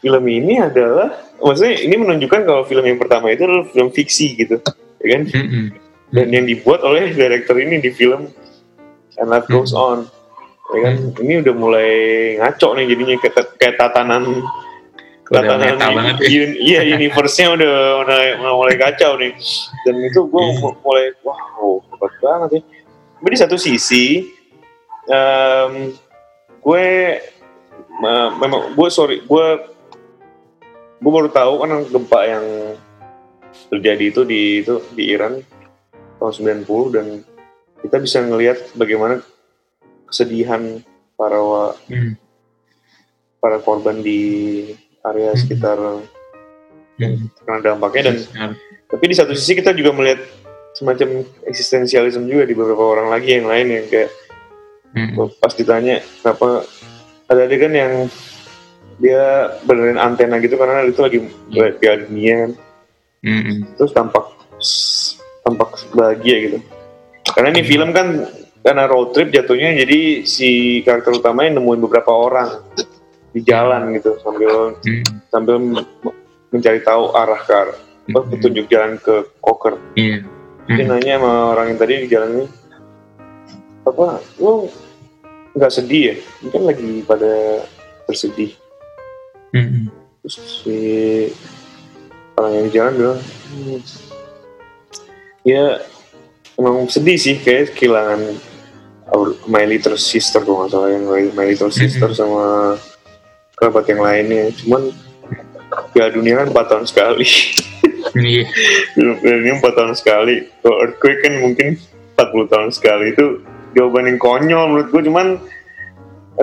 film 0.00 0.24
ini 0.24 0.56
adalah 0.56 1.12
maksudnya 1.36 1.84
ini 1.84 2.00
menunjukkan 2.00 2.48
kalau 2.48 2.64
film 2.64 2.84
yang 2.88 2.96
pertama 2.96 3.28
itu 3.28 3.44
adalah 3.44 3.68
film 3.68 3.92
fiksi 3.92 4.26
gitu, 4.40 4.56
ya 5.04 5.06
kan? 5.18 5.22
hmm, 5.28 5.48
hmm. 5.52 5.66
Dan 6.12 6.26
yang 6.32 6.44
dibuat 6.48 6.80
oleh 6.80 7.12
director 7.12 7.56
ini 7.60 7.80
di 7.80 7.92
film 7.92 8.28
And 9.20 9.28
Life 9.28 9.48
Goes 9.52 9.76
On, 9.76 10.08
ya 10.72 10.78
kan? 10.86 10.94
Ini 11.18 11.44
udah 11.44 11.54
mulai 11.56 11.90
ngaco 12.40 12.68
nih 12.78 12.84
jadinya 12.88 13.16
kayak, 13.20 13.36
kayak 13.60 13.74
tatanan 13.80 14.44
Udah 15.32 15.56
meta 15.56 15.86
banget 15.88 16.16
ya. 16.20 16.28
un- 16.38 16.58
iya 16.58 16.80
universe-nya 16.86 17.48
udah, 17.50 17.72
udah 18.00 18.18
udah 18.36 18.52
mulai 18.54 18.76
kacau 18.76 19.16
nih 19.16 19.32
dan 19.82 19.94
itu 19.98 20.20
gue 20.22 20.42
Iya. 20.44 20.68
mulai 20.78 21.06
wow 21.20 21.80
hebat 21.82 22.12
banget 22.18 22.48
ya 22.52 22.60
tapi 23.16 23.28
di 23.28 23.38
satu 23.38 23.56
sisi 23.56 24.28
em, 25.04 25.96
gue 26.58 26.84
me- 27.94 28.32
memang 28.36 28.72
gue 28.72 28.88
sorry 28.88 29.20
gue 29.20 29.46
gue 30.98 31.10
baru 31.10 31.28
tahu 31.28 31.52
kan 31.58 31.70
gempa 31.82 32.20
yang 32.22 32.46
terjadi 33.68 34.04
itu 34.06 34.22
di 34.22 34.40
itu 34.60 34.84
di 34.92 35.04
Iran 35.08 35.40
tahun 36.16 36.32
90 36.62 36.94
dan 36.94 37.06
kita 37.80 37.96
bisa 37.98 38.20
ngelihat 38.20 38.70
bagaimana 38.72 39.18
kesedihan 40.04 40.84
para 41.14 41.40
Hmm, 41.84 42.14
para 43.38 43.58
korban 43.58 43.98
di 43.98 44.20
area 45.02 45.30
Hmm. 45.34 45.40
sekitar 45.40 45.76
hmm. 46.98 47.30
terkena 47.38 47.58
dampaknya 47.62 48.02
dan 48.12 48.16
Benar. 48.22 48.50
tapi 48.90 49.04
di 49.10 49.14
satu 49.16 49.32
sisi 49.34 49.58
kita 49.58 49.74
juga 49.74 49.90
melihat 49.96 50.22
semacam 50.72 51.26
eksistensialisme 51.44 52.24
juga 52.24 52.44
di 52.48 52.54
beberapa 52.56 52.84
orang 52.84 53.12
lagi 53.12 53.36
yang 53.36 53.46
lain 53.48 53.68
yang 53.68 53.86
kayak 53.88 54.10
Hmm, 54.92 55.16
pas 55.40 55.56
ditanya 55.56 56.04
kenapa 56.20 56.68
ada 57.24 57.48
adegan 57.48 57.72
yang 57.72 58.12
dia 59.00 59.56
benerin 59.64 59.96
antena 59.96 60.36
gitu 60.36 60.60
karena 60.60 60.84
itu 60.84 61.00
lagi 61.00 61.18
Iya. 61.48 61.72
piala 61.80 62.04
dunia 62.04 62.34
kan 62.36 62.50
hmm, 63.24 63.40
hmm. 63.40 63.58
terus 63.80 63.92
tampak 63.96 64.36
tampak 65.40 65.80
bahagia 65.96 66.36
gitu 66.44 66.58
karena 67.32 67.56
ini 67.56 67.62
film 67.64 67.96
kan 67.96 68.28
karena 68.60 68.84
road 68.84 69.16
trip 69.16 69.32
jatuhnya 69.32 69.80
jadi 69.80 70.28
si 70.28 70.84
karakter 70.84 71.16
utamanya 71.16 71.56
nemuin 71.56 71.80
beberapa 71.88 72.12
orang 72.12 72.60
di 73.32 73.40
jalan 73.42 73.96
gitu 73.96 74.20
sambil 74.20 74.76
Hmm, 74.78 75.02
sambil 75.32 75.56
mencari 76.52 76.80
tahu 76.84 77.16
arah 77.16 77.40
ke 77.40 77.52
arah, 77.52 77.78
apa, 77.80 78.20
hmm. 78.20 78.30
petunjuk 78.30 78.66
jalan 78.68 79.00
ke 79.00 79.24
koker. 79.40 79.80
Iya. 79.96 80.24
Dia 80.68 80.84
Hmm, 80.86 80.90
nanya 80.94 81.14
sama 81.18 81.32
orang 81.56 81.66
yang 81.74 81.78
tadi 81.80 81.92
di 82.04 82.08
jalan 82.08 82.30
ini, 82.38 82.46
apa, 83.82 84.06
lu 84.38 84.68
nggak 85.52 85.72
sedih 85.72 86.02
ya? 86.12 86.16
Mungkin 86.40 86.62
lagi 86.64 86.90
pada 87.02 87.32
bersedih. 88.06 88.52
hmm, 89.52 89.68
hmm. 89.68 89.86
Terus 90.22 90.36
si 90.62 90.78
orang 92.38 92.52
yang 92.56 92.66
di 92.68 92.72
jalan 92.72 92.92
bilang, 92.94 93.18
"Hmm, 93.20 93.80
ya 95.42 95.64
emang 96.54 96.86
sedih 96.86 97.18
sih 97.18 97.36
kayak 97.36 97.74
kehilangan 97.74 98.22
our- 99.10 99.36
my 99.44 99.66
little 99.66 99.98
sister 99.98 100.40
kalau 100.40 100.64
nggak 100.64 100.72
salah 100.72 100.88
yang 100.88 101.04
my 101.34 101.44
little 101.44 101.68
sister 101.68 102.08
Mhm. 102.08 102.16
sama 102.16 102.44
kerabat 103.62 103.86
yang 103.86 104.02
lainnya. 104.02 104.50
Cuman 104.58 104.90
Piala 105.94 106.10
Dunia 106.10 106.42
kan 106.42 106.50
4 106.50 106.70
tahun 106.74 106.84
sekali. 106.90 107.28
Iya. 108.18 108.44
Ini 109.22 109.62
4 109.62 109.78
tahun 109.78 109.94
sekali. 109.94 110.50
Kalau 110.58 110.76
Earthquake 110.82 111.22
kan 111.22 111.34
mungkin 111.38 111.78
40 112.18 112.50
tahun 112.50 112.68
sekali. 112.74 113.14
Itu 113.14 113.46
jawaban 113.78 114.10
yang 114.10 114.18
konyol 114.18 114.64
menurut 114.66 114.88
gue. 114.90 115.02
Cuman 115.06 115.38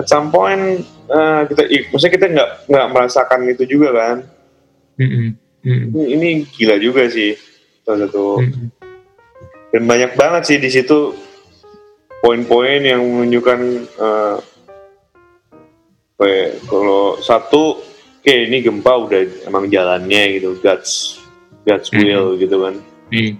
at 0.00 0.08
some 0.08 0.32
point 0.32 0.80
eh, 1.12 1.40
kita, 1.52 1.62
maksudnya 1.92 2.14
kita 2.16 2.26
nggak 2.32 2.50
nggak 2.72 2.86
merasakan 2.96 3.40
itu 3.52 3.64
juga 3.68 3.92
kan. 3.92 4.16
Hmm, 4.96 5.10
hmm, 5.12 5.30
hmm, 5.62 5.84
Ini, 5.92 6.02
ini 6.16 6.28
gila 6.48 6.80
juga 6.80 7.04
sih 7.12 7.36
salah 7.84 8.08
satu. 8.08 8.40
hmm. 8.40 8.68
Dan 9.70 9.82
banyak 9.86 10.18
banget 10.18 10.42
sih 10.48 10.58
di 10.58 10.72
situ 10.72 11.14
poin-poin 12.24 12.82
yang 12.82 13.04
menunjukkan 13.04 13.60
eh, 13.94 14.36
ya, 16.22 16.56
kalau 16.66 17.16
satu 17.16 17.80
oke 18.20 18.28
ini 18.28 18.60
gempa 18.60 18.92
udah 18.98 19.20
emang 19.44 19.64
jalannya 19.66 20.36
gitu 20.36 20.58
God's 20.58 21.20
God's 21.62 21.88
Mhm. 21.88 21.98
will 21.98 22.26
gitu 22.36 22.56
kan 22.58 22.74
Iya. 23.08 23.34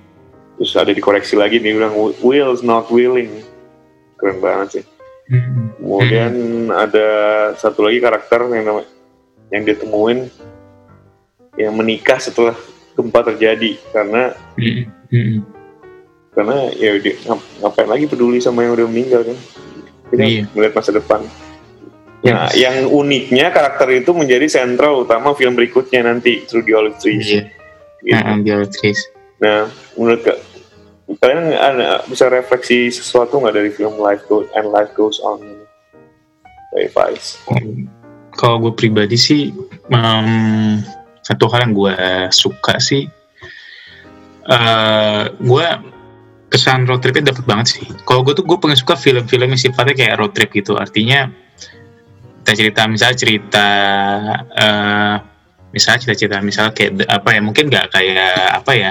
terus 0.57 0.73
ada 0.75 0.91
dikoreksi 0.91 1.35
lagi 1.35 1.57
nih 1.57 1.73
bilang 1.75 1.95
will's 2.21 2.61
not 2.61 2.89
willing 2.89 3.45
keren 4.17 4.39
banget 4.39 4.69
sih 4.73 4.85
Hmm, 5.27 5.39
hmm. 5.39 5.67
kemudian 5.79 6.33
ada 6.71 7.07
satu 7.55 7.81
lagi 7.81 7.99
karakter 7.99 8.51
yang 8.51 8.65
nama 8.65 8.83
yang 9.49 9.63
ditemuin 9.63 10.27
yang 11.55 11.73
menikah 11.73 12.19
setelah 12.19 12.57
gempa 12.93 13.21
terjadi 13.25 13.79
karena 13.91 14.35
Hmm, 14.57 14.85
hmm. 15.09 15.39
karena 16.31 16.57
ya 16.73 16.91
ngap- 16.99 17.49
ngapain 17.59 17.89
lagi 17.89 18.05
peduli 18.07 18.39
sama 18.39 18.63
yang 18.63 18.75
udah 18.75 18.87
meninggal 18.87 19.23
kan 19.23 19.39
kita 20.09 20.23
Iya. 20.23 20.43
melihat 20.51 20.75
masa 20.75 20.91
depan 20.91 21.21
Ya, 22.21 22.53
yang 22.53 22.93
uniknya 22.93 23.49
karakter 23.49 23.89
itu 23.97 24.13
menjadi 24.13 24.45
sentral 24.45 25.09
utama 25.09 25.33
film 25.33 25.57
berikutnya 25.57 26.05
nanti 26.05 26.45
Through 26.45 26.69
the 26.69 26.75
Olive 26.77 27.01
Trees. 27.01 27.25
Iya. 27.25 27.49
Gitu. 28.05 28.13
Nah, 28.13 28.37
di 28.45 28.51
Olive 28.53 28.73
Trees. 28.77 29.01
Nah, 29.41 29.73
menurut 29.97 30.21
ka- 30.21 30.41
kalian 31.17 31.57
ada 31.57 32.05
bisa 32.05 32.29
refleksi 32.29 32.93
sesuatu 32.93 33.41
nggak 33.41 33.57
dari 33.57 33.71
film 33.73 33.97
Life 33.97 34.29
Goes 34.29 34.47
and 34.53 34.69
Life 34.69 34.93
Goes 34.93 35.17
On 35.25 35.41
Vice. 36.77 37.41
Kalau 38.37 38.57
gue 38.63 38.73
pribadi 38.77 39.19
sih, 39.19 39.51
em, 39.91 40.79
satu 41.25 41.51
hal 41.51 41.67
yang 41.67 41.75
gue 41.75 41.95
suka 42.31 42.79
sih, 42.79 43.09
eh 44.47 45.23
gue 45.41 45.67
kesan 46.53 46.87
road 46.87 47.03
tripnya 47.03 47.35
dapet 47.35 47.45
banget 47.49 47.67
sih. 47.81 47.85
Kalau 48.07 48.23
gue 48.23 48.37
tuh 48.37 48.47
gue 48.47 48.59
pengen 48.61 48.79
suka 48.79 48.95
film-film 48.95 49.51
yang 49.51 49.61
sifatnya 49.61 49.95
kayak 49.99 50.15
road 50.21 50.33
trip 50.37 50.53
gitu. 50.55 50.79
Artinya 50.79 51.27
kita 52.41 52.53
cerita 52.57 52.81
misalnya 52.89 53.17
cerita 53.17 53.67
eh 54.57 55.15
misalnya 55.71 55.99
cerita-cerita 56.03 56.43
misalnya 56.43 56.73
kayak 56.75 56.93
apa 57.07 57.29
ya 57.31 57.41
mungkin 57.41 57.65
nggak 57.71 57.87
kayak 57.95 58.35
apa 58.59 58.73
ya 58.75 58.91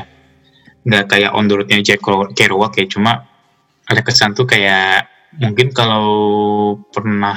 nggak 0.87 1.05
kayak 1.11 1.31
on 1.35 1.51
the 1.51 1.55
road-nya 1.59 1.83
Jack 1.83 1.99
Kerouac 2.07 2.73
ya 2.79 2.85
cuma 2.87 3.27
ada 3.89 4.01
kesan 4.05 4.31
tuh 4.31 4.47
kayak 4.47 5.09
mungkin 5.43 5.75
kalau 5.75 6.07
pernah 6.89 7.35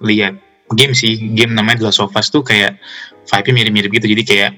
lihat 0.00 0.38
game 0.72 0.94
sih 0.94 1.34
game 1.34 1.52
namanya 1.52 1.84
The 1.84 1.86
Last 1.90 2.00
of 2.00 2.14
Us 2.14 2.30
tuh 2.30 2.44
kayak 2.46 2.78
vibe-nya 3.24 3.52
mirip-mirip 3.52 3.90
gitu. 4.00 4.06
Jadi 4.14 4.22
kayak 4.24 4.50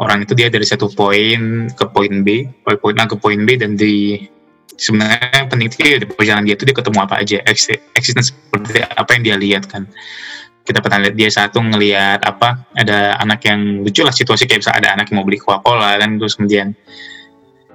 orang 0.00 0.24
itu 0.24 0.32
dia 0.36 0.48
dari 0.48 0.64
satu 0.64 0.90
poin 0.92 1.68
ke 1.72 1.84
poin 1.90 2.12
B 2.22 2.48
poin 2.64 2.96
A 3.00 3.04
ke 3.08 3.16
poin 3.18 3.40
B 3.42 3.56
dan 3.58 3.76
di 3.76 4.22
sebenarnya 4.76 5.44
yang 5.44 5.48
penting 5.50 5.66
itu 5.70 5.76
ya 5.82 5.98
di 6.02 6.08
perjalanan 6.08 6.44
dia 6.46 6.54
itu 6.58 6.64
dia 6.66 6.76
ketemu 6.76 6.98
apa 7.02 7.14
aja 7.22 7.36
existence 7.94 8.34
seperti 8.34 8.82
apa 8.82 9.10
yang 9.14 9.22
dia 9.22 9.36
lihat 9.38 9.64
kan. 9.70 9.86
Kita 10.64 10.80
pernah 10.80 11.04
lihat 11.04 11.14
dia 11.16 11.28
satu 11.28 11.60
ngelihat 11.60 12.24
apa 12.24 12.64
ada 12.72 13.20
anak 13.20 13.44
yang 13.44 13.84
lucu 13.84 14.00
lah 14.00 14.14
situasi 14.14 14.48
kayak 14.48 14.64
bisa 14.64 14.72
ada 14.72 14.96
anak 14.96 15.12
yang 15.12 15.20
mau 15.20 15.26
beli 15.28 15.36
Coca-Cola 15.36 16.00
kan 16.00 16.16
terus 16.16 16.40
kemudian 16.40 16.72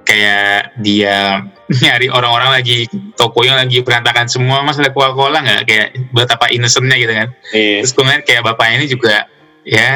kayak 0.02 0.74
dia 0.82 1.46
nyari 1.86 2.10
orang-orang 2.10 2.50
lagi 2.58 2.90
tokonya 3.14 3.62
lagi 3.62 3.78
berantakan 3.86 4.26
semua 4.26 4.66
mas 4.66 4.76
ada 4.76 4.90
Coca-Cola 4.90 5.38
nggak? 5.40 5.62
Kayak 5.70 5.88
betapa 6.10 6.50
innocentnya 6.50 6.98
gitu 6.98 7.12
kan. 7.14 7.28
Iya. 7.54 7.86
terus 7.86 7.92
kemudian 7.94 8.22
kayak 8.26 8.42
bapaknya 8.42 8.76
ini 8.82 8.88
juga 8.90 9.30
ya 9.62 9.92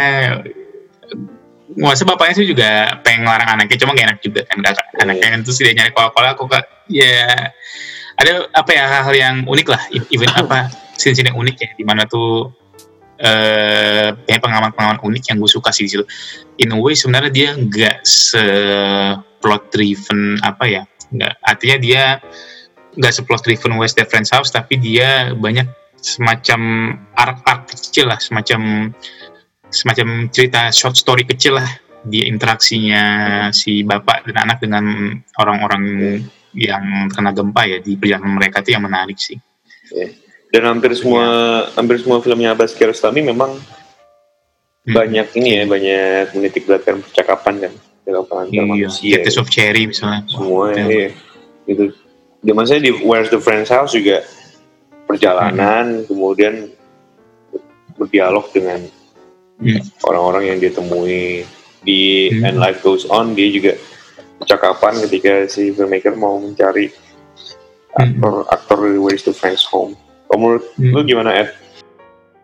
masa 1.81 2.05
bapaknya 2.05 2.45
sih 2.45 2.47
juga 2.49 3.01
pengen 3.01 3.25
ngelarang 3.25 3.57
anaknya 3.57 3.77
cuma 3.81 3.97
gak 3.97 4.07
enak 4.13 4.19
juga 4.21 4.41
kan 4.45 4.59
kakak 4.61 4.87
anaknya. 5.01 5.29
Kan 5.33 5.41
terus 5.43 5.59
dia 5.61 5.73
nyari 5.73 5.91
Coca-Cola 5.97 6.37
kok 6.37 6.47
kak 6.53 6.65
ya 6.93 7.25
ada 8.21 8.33
apa 8.53 8.71
ya 8.71 8.85
hal-hal 8.87 9.15
yang 9.17 9.37
unik 9.49 9.67
lah 9.73 9.83
even 10.13 10.29
apa 10.37 10.69
scene-scene 10.95 11.33
yang 11.33 11.39
unik 11.41 11.57
ya 11.57 11.69
di 11.75 11.85
mana 11.89 12.05
tuh 12.05 12.53
eh 13.15 14.11
banyak 14.11 14.43
pengalaman-pengalaman 14.43 15.01
unik 15.01 15.33
yang 15.33 15.37
gue 15.39 15.51
suka 15.51 15.71
sih 15.71 15.87
di 15.87 15.91
situ. 15.95 16.05
In 16.59 16.75
a 16.75 16.79
way 16.79 16.99
sebenarnya 16.99 17.31
dia 17.31 17.49
nggak 17.55 18.03
se 18.03 18.43
plot 19.39 19.71
driven 19.71 20.37
apa 20.43 20.65
ya, 20.67 20.83
nggak 21.15 21.33
artinya 21.47 21.77
dia 21.79 22.03
nggak 22.99 23.13
se 23.15 23.23
plot 23.23 23.47
driven 23.47 23.79
West 23.79 23.99
Friends 24.11 24.35
House 24.35 24.51
tapi 24.51 24.83
dia 24.83 25.31
banyak 25.35 25.67
semacam 26.03 26.61
arc-arc 27.15 27.71
kecil 27.71 28.11
lah, 28.11 28.19
semacam 28.19 28.91
semacam 29.75 30.31
cerita 30.31 30.71
short 30.71 30.95
story 30.95 31.27
kecil 31.27 31.59
lah 31.59 31.67
di 32.07 32.25
interaksinya 32.31 33.03
si 33.51 33.83
bapak 33.83 34.31
dan 34.31 34.47
anak 34.47 34.63
dengan 34.63 35.11
orang-orang 35.37 35.83
yang 36.55 37.11
kena 37.11 37.35
gempa 37.35 37.67
ya 37.67 37.83
di 37.83 37.99
perjalanan 37.99 38.39
mereka 38.39 38.63
itu 38.63 38.79
yang 38.79 38.87
menarik 38.87 39.19
sih. 39.19 39.37
Dan 40.55 40.71
hampir 40.71 40.95
semua 40.95 41.27
hampir 41.75 41.99
semua 41.99 42.23
filmnya 42.23 42.55
Abbas 42.55 42.73
Kiarostami 42.73 43.21
memang 43.21 43.59
Hmm. 44.85 44.93
banyak 44.93 45.33
ini 45.41 45.51
ya 45.57 45.63
banyak 45.65 46.37
menitik 46.37 46.69
beratkan 46.69 47.01
percakapan 47.01 47.55
kan 47.57 47.73
antar 48.05 48.45
Iya, 48.53 48.69
manusia 48.69 49.17
Tears 49.25 49.41
of 49.41 49.49
Cherry 49.49 49.89
misalnya. 49.89 50.29
semua 50.29 50.77
ya, 50.77 50.85
Iya. 50.85 50.89
iya. 50.93 51.09
gitu 51.65 51.85
zaman 52.45 52.65
saya 52.69 52.85
di 52.85 52.93
Where's 52.93 53.33
the 53.33 53.41
Friend's 53.41 53.73
House 53.73 53.97
juga 53.97 54.21
perjalanan 55.09 56.05
kemudian 56.05 56.69
berdialog 57.97 58.45
dengan 58.53 58.85
Hmm. 59.55 59.81
orang-orang 60.05 60.51
yang 60.51 60.59
dia 60.59 60.73
temui 60.75 61.47
di 61.81 62.29
Hmm. 62.29 62.43
And 62.45 62.57
Life 62.59 62.83
Goes 62.83 63.07
On 63.07 63.33
dia 63.33 63.49
juga 63.49 63.79
percakapan 64.37 64.99
ketika 65.07 65.47
si 65.47 65.71
filmmaker 65.71 66.19
mau 66.19 66.37
mencari 66.37 66.91
Hmm. 67.95 68.19
aktor 68.19 68.35
aktor 68.51 68.77
dari 68.83 68.99
Where's 68.99 69.23
the 69.23 69.31
Friend's 69.31 69.63
Home 69.71 69.95
Kalau 70.27 70.39
menurut 70.41 70.65
Hmm. 70.75 70.91
lu 70.91 71.01
gimana 71.05 71.31
Ed? 71.39 71.49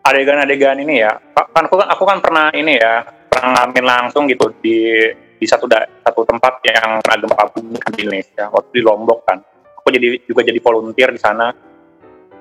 adegan-adegan 0.01 0.81
ini 0.81 1.03
ya 1.03 1.13
Pak, 1.13 1.53
kan 1.53 1.69
aku 1.69 1.75
kan 1.77 1.87
aku 1.93 2.03
kan 2.09 2.17
pernah 2.19 2.49
ini 2.51 2.73
ya 2.73 3.05
pernah 3.29 3.53
ngalamin 3.53 3.85
langsung 3.85 4.25
gitu 4.25 4.49
di 4.57 4.97
di 5.37 5.45
satu 5.45 5.65
da, 5.65 5.85
satu 6.01 6.25
tempat 6.25 6.57
yang 6.65 6.97
kena 7.01 7.21
gempa 7.21 7.43
bumi 7.53 7.77
kan 7.77 7.91
di 7.93 8.01
Indonesia 8.05 8.49
waktu 8.49 8.69
di 8.71 8.81
Lombok 8.81 9.19
kan 9.29 9.37
aku 9.77 9.87
jadi 9.93 10.17
juga 10.25 10.41
jadi 10.41 10.57
volunteer 10.57 11.13
di 11.13 11.21
sana 11.21 11.53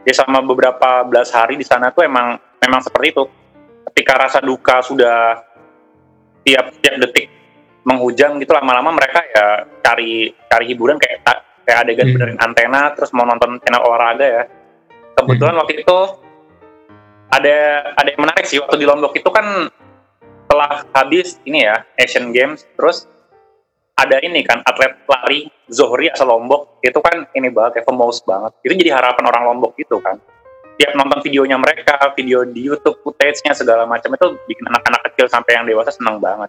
ya 0.00 0.12
sama 0.16 0.40
beberapa 0.40 1.04
belas 1.04 1.28
hari 1.33 1.61
di 1.61 1.64
sana 1.64 1.92
tuh 1.92 2.04
emang 2.04 2.40
memang 2.61 2.80
seperti 2.80 3.12
itu 3.12 3.24
ketika 3.90 4.12
rasa 4.26 4.38
duka 4.38 4.81
sudah 4.87 5.42
tiap 6.46 6.72
tiap 6.81 6.96
detik 7.03 7.26
menghujam 7.85 8.37
gitu 8.40 8.53
lama-lama 8.53 8.92
mereka 8.94 9.24
ya 9.24 9.46
cari 9.83 10.31
cari 10.46 10.64
hiburan 10.68 10.96
kayak 11.00 11.24
kayak 11.64 11.79
adegan 11.87 12.07
Hmm. 12.11 12.14
benerin 12.16 12.38
antena 12.40 12.83
terus 12.96 13.11
mau 13.12 13.24
nonton 13.24 13.61
channel 13.62 13.85
olahraga 13.85 14.26
ya. 14.26 14.42
Kebetulan 15.16 15.57
waktu 15.59 15.85
itu 15.85 15.98
ada 17.31 17.59
ada 17.94 18.09
yang 18.09 18.20
menarik 18.24 18.44
sih 18.48 18.59
waktu 18.59 18.81
di 18.81 18.87
Lombok 18.88 19.12
itu 19.14 19.31
kan 19.31 19.68
setelah 20.46 20.83
habis 20.96 21.38
ini 21.46 21.62
ya 21.62 21.87
Asian 21.94 22.35
Games 22.35 22.66
terus 22.74 23.07
ada 23.94 24.16
ini 24.24 24.40
kan 24.42 24.64
atlet 24.64 24.96
lari 25.05 25.46
Zohri 25.68 26.09
asal 26.09 26.33
Lombok 26.33 26.81
itu 26.83 26.98
kan 27.05 27.29
ini 27.37 27.53
banget 27.53 27.81
ya 27.81 27.83
famous 27.87 28.24
banget. 28.24 28.53
Itu 28.64 28.72
jadi 28.74 28.96
harapan 28.96 29.24
orang 29.29 29.42
Lombok 29.53 29.76
gitu 29.76 30.00
kan 30.00 30.18
tiap 30.81 30.97
nonton 30.97 31.21
videonya 31.21 31.61
mereka 31.61 32.01
video 32.16 32.40
di 32.49 32.64
YouTube 32.64 32.97
footage-nya 33.05 33.53
segala 33.53 33.85
macam 33.85 34.16
itu 34.16 34.40
bikin 34.49 34.64
anak-anak 34.73 35.12
kecil 35.12 35.29
sampai 35.29 35.61
yang 35.61 35.69
dewasa 35.69 35.93
senang 35.93 36.16
banget. 36.16 36.49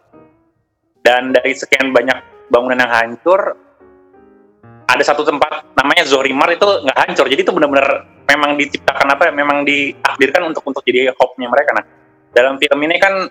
Dan 1.04 1.36
dari 1.36 1.52
sekian 1.52 1.92
banyak 1.92 2.48
bangunan 2.48 2.80
yang 2.80 2.88
hancur 2.88 3.60
ada 4.88 5.04
satu 5.04 5.28
tempat 5.28 5.76
namanya 5.76 6.08
Zorimar 6.08 6.48
itu 6.48 6.64
nggak 6.64 6.96
hancur. 6.96 7.28
Jadi 7.28 7.44
itu 7.44 7.52
benar-benar 7.52 8.08
memang 8.32 8.56
diciptakan 8.56 9.12
apa 9.12 9.28
ya 9.28 9.34
memang 9.36 9.68
ditakdirkan 9.68 10.48
untuk 10.48 10.64
untuk 10.64 10.84
jadi 10.88 11.12
hope-nya 11.12 11.52
mereka. 11.52 11.76
Nah 11.76 11.86
dalam 12.32 12.56
film 12.56 12.80
ini 12.88 12.96
kan 13.04 13.28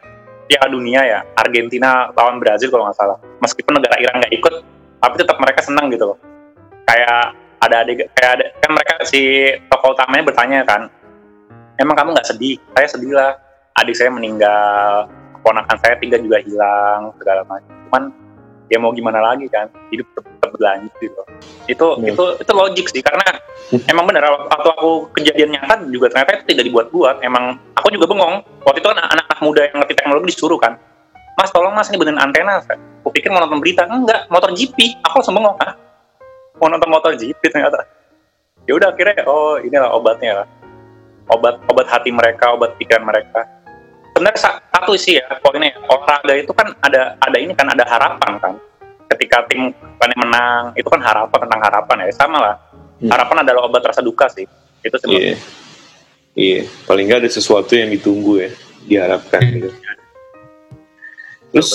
Piala 0.52 0.68
Dunia 0.68 1.00
ya 1.00 1.24
Argentina 1.40 2.12
lawan 2.12 2.36
Brazil 2.36 2.68
kalau 2.68 2.84
nggak 2.84 2.98
salah. 3.00 3.16
Meskipun 3.40 3.72
negara 3.80 3.96
Iran 3.96 4.20
nggak 4.20 4.36
ikut 4.36 4.54
tapi 5.00 5.14
tetap 5.16 5.40
mereka 5.40 5.64
senang 5.64 5.88
gitu 5.88 6.12
loh. 6.12 6.18
Kayak 6.84 7.32
ada 7.60 7.84
adik 7.84 8.08
kayak 8.16 8.32
ada 8.40 8.44
kan 8.64 8.70
mereka 8.72 8.94
si 9.04 9.52
tokoh 9.68 9.92
utamanya 9.92 10.24
bertanya 10.24 10.58
kan 10.64 10.88
emang 11.80 11.96
kamu 11.96 12.12
nggak 12.16 12.28
sedih? 12.28 12.56
Saya 12.76 12.86
sedih 12.88 13.12
lah. 13.16 13.32
Adik 13.80 13.96
saya 13.96 14.12
meninggal 14.12 15.08
keponakan 15.40 15.76
saya 15.80 15.96
tiga 15.96 16.20
juga 16.20 16.40
hilang 16.44 17.16
segala 17.16 17.40
macam. 17.48 17.72
Cuman 17.88 18.02
ya 18.68 18.76
mau 18.76 18.92
gimana 18.92 19.24
lagi 19.24 19.48
kan 19.48 19.72
hidup 19.88 20.06
tetap, 20.12 20.52
berlanjut 20.52 20.92
gitu. 21.00 21.22
Itu 21.66 21.86
Hmm. 21.96 22.06
itu 22.12 22.24
itu 22.36 22.52
logik 22.52 22.86
sih 22.92 23.00
karena 23.00 23.24
emang 23.88 24.04
bener 24.04 24.24
waktu 24.28 24.68
aku 24.68 25.08
kejadian 25.16 25.56
nyata 25.56 25.80
juga 25.88 26.12
ternyata 26.12 26.30
itu 26.36 26.44
tidak 26.52 26.64
dibuat-buat. 26.68 27.24
Emang 27.24 27.56
aku 27.72 27.88
juga 27.88 28.10
bengong. 28.10 28.44
Waktu 28.66 28.78
itu 28.84 28.88
kan 28.92 28.98
anak-anak 29.00 29.38
muda 29.40 29.60
yang 29.64 29.76
ngerti 29.80 29.94
teknologi 29.96 30.26
disuruh 30.36 30.60
kan 30.60 30.76
mas 31.40 31.48
tolong 31.56 31.72
mas 31.72 31.88
ini 31.88 31.96
benerin 31.96 32.20
antena. 32.20 32.60
Aku 33.00 33.08
pikir 33.16 33.32
mau 33.32 33.40
nonton 33.40 33.64
berita. 33.64 33.88
Enggak 33.88 34.28
motor 34.28 34.52
GP 34.52 35.00
aku 35.00 35.24
langsung 35.24 35.40
bengong 35.40 35.56
ah 35.64 35.72
mau 36.60 36.68
nonton 36.68 36.90
motor 36.92 37.16
GP 37.16 37.40
ternyata. 37.48 37.88
Ya 38.68 38.76
udah 38.76 38.92
akhirnya 38.92 39.24
oh 39.24 39.56
inilah 39.58 39.90
obatnya. 39.96 40.44
Lah 40.44 40.48
obat 41.32 41.58
obat 41.66 41.86
hati 41.88 42.12
mereka 42.12 42.52
obat 42.52 42.76
pikiran 42.76 43.02
mereka. 43.08 43.48
Sebenarnya 44.12 44.38
sa- 44.38 44.60
satu 44.68 44.94
sih 45.00 45.16
ya 45.16 45.26
poinnya. 45.40 45.72
Olahraga 45.88 46.34
itu 46.36 46.52
kan 46.52 46.76
ada 46.84 47.16
ada 47.18 47.36
ini 47.40 47.56
kan 47.56 47.66
ada 47.72 47.82
harapan 47.88 48.32
kan. 48.38 48.54
Ketika 49.10 49.48
tim 49.48 49.72
Bani 49.98 50.14
menang 50.20 50.76
itu 50.76 50.86
kan 50.86 51.00
harapan 51.02 51.38
tentang 51.48 51.60
harapan 51.64 51.96
ya 52.06 52.14
sama 52.14 52.38
lah. 52.38 52.56
Hmm. 53.00 53.08
harapan 53.08 53.48
adalah 53.48 53.64
obat 53.64 53.80
rasa 53.80 54.04
duka 54.04 54.28
sih. 54.28 54.44
Itu 54.84 55.00
sih 55.00 55.08
Iya. 55.08 55.34
Iya, 56.30 56.60
paling 56.86 57.10
nggak 57.10 57.26
ada 57.26 57.30
sesuatu 57.32 57.74
yang 57.74 57.90
ditunggu 57.90 58.38
ya, 58.38 58.50
diharapkan 58.86 59.40
gitu. 59.50 59.68
Terus 61.50 61.70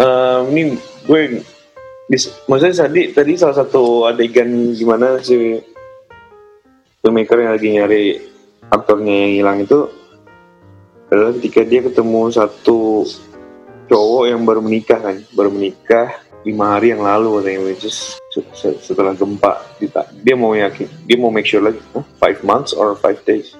eh, 0.00 0.40
ini 0.50 0.74
gue 1.06 1.20
maksudnya 2.50 2.90
tadi 2.90 3.02
tadi 3.14 3.32
salah 3.38 3.56
satu 3.62 4.10
adegan 4.10 4.74
gimana 4.74 5.22
si 5.22 5.62
filmmaker 6.98 7.38
yang 7.38 7.52
lagi 7.54 7.68
nyari 7.70 8.02
aktornya 8.66 9.14
yang 9.14 9.32
hilang 9.38 9.58
itu 9.62 9.78
adalah 11.10 11.30
ketika 11.38 11.60
dia 11.62 11.80
ketemu 11.86 12.22
satu 12.34 13.06
cowok 13.90 14.24
yang 14.30 14.46
baru 14.46 14.62
menikah 14.62 14.98
kan, 15.02 15.16
baru 15.34 15.50
menikah 15.50 16.22
lima 16.46 16.78
hari 16.78 16.94
yang 16.94 17.02
lalu 17.02 17.42
katanya 17.42 17.60
which 17.66 17.84
is 17.84 18.16
se- 18.32 18.52
se- 18.54 18.80
setelah 18.80 19.12
gempa 19.12 19.60
dia 20.22 20.34
mau 20.38 20.56
yakin 20.56 20.88
dia 21.04 21.18
mau 21.20 21.28
make 21.28 21.44
sure 21.44 21.60
lagi 21.60 21.82
huh, 21.92 22.06
five 22.18 22.38
months 22.42 22.74
or 22.74 22.94
five 22.98 23.18
days? 23.26 23.54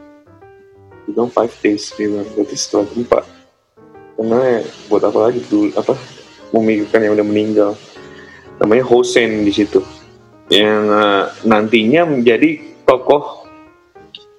Dia 1.06 1.18
bilang 1.18 1.30
five 1.30 1.50
days 1.62 1.90
dia 1.98 2.06
bilang 2.06 2.26
berarti 2.34 2.56
setelah 2.56 2.86
gempa. 2.90 3.20
Karena 4.14 4.40
buat 4.86 5.02
apa 5.02 5.18
lagi? 5.28 5.40
Dulu 5.48 5.74
apa? 5.74 5.94
Memikirkan 6.50 7.00
yang 7.02 7.14
udah 7.18 7.26
meninggal 7.26 7.70
namanya 8.60 8.84
Hossein 8.84 9.42
di 9.42 9.50
situ 9.50 9.80
yang 10.48 10.84
eh, 10.86 11.24
nantinya 11.42 12.04
menjadi 12.06 12.60
tokoh 12.84 13.48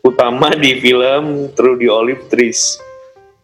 utama 0.02 0.54
di 0.54 0.78
film 0.78 1.50
True 1.52 1.78
the 1.78 1.88
Olive 1.88 2.26
Trees 2.28 2.78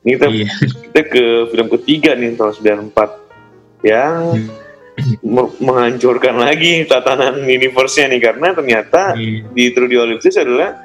ini 0.02 0.16
kita, 0.16 0.28
Iya. 0.30 0.48
kita 0.88 1.02
ke 1.04 1.24
film 1.50 1.68
ketiga 1.74 2.14
nih 2.14 2.34
tahun 2.34 2.54
94 2.94 3.84
yang 3.84 4.38
me- 5.26 5.54
menghancurkan 5.60 6.38
lagi 6.38 6.86
tatanan 6.86 7.42
universe-nya 7.42 8.10
nih 8.10 8.22
karena 8.24 8.48
ternyata 8.52 9.14
Iya. 9.14 9.46
di 9.48 9.64
True 9.72 9.86
the 9.86 9.98
Olive 9.98 10.20
Trees 10.20 10.38
adalah 10.38 10.78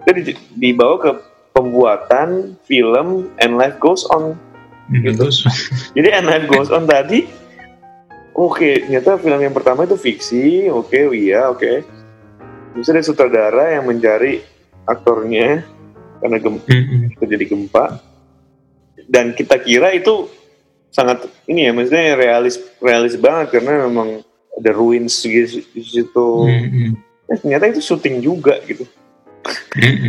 kita 0.00 0.20
di- 0.20 0.40
dibawa 0.54 0.96
ke 0.98 1.10
pembuatan 1.54 2.58
film 2.66 3.30
And 3.38 3.54
Life 3.54 3.78
Goes 3.78 4.06
On 4.10 4.34
Gitu. 4.84 5.24
Jadi 5.96 6.08
And 6.12 6.28
Life 6.28 6.44
Goes 6.44 6.68
On 6.68 6.84
tadi 6.84 7.24
oke 8.34 8.70
ternyata 8.84 9.16
film 9.16 9.40
yang 9.40 9.54
pertama 9.54 9.86
itu 9.86 9.96
fiksi. 9.96 10.68
Oke 10.68 11.06
oh 11.06 11.14
iya 11.14 11.48
oke. 11.48 11.86
Bisa 12.74 12.90
ada 12.90 13.06
sutradara 13.06 13.78
yang 13.78 13.86
mencari 13.86 14.42
aktornya 14.84 15.62
karena 16.18 16.36
gem 16.42 16.56
Mm-mm. 16.58 17.14
terjadi 17.22 17.44
gempa. 17.54 18.02
Dan 19.06 19.32
kita 19.32 19.62
kira 19.62 19.94
itu 19.94 20.28
sangat 20.90 21.26
ini 21.46 21.66
ya 21.66 21.72
maksudnya 21.74 22.14
realis 22.14 22.56
realis 22.78 23.14
banget 23.18 23.58
karena 23.58 23.86
memang 23.86 24.22
ada 24.54 24.70
ruins 24.74 25.14
di 25.22 25.44
di 25.70 25.82
situ. 25.82 26.28
Eh, 27.30 27.38
ternyata 27.40 27.70
itu 27.70 27.80
syuting 27.80 28.20
juga 28.20 28.58
gitu. 28.66 28.86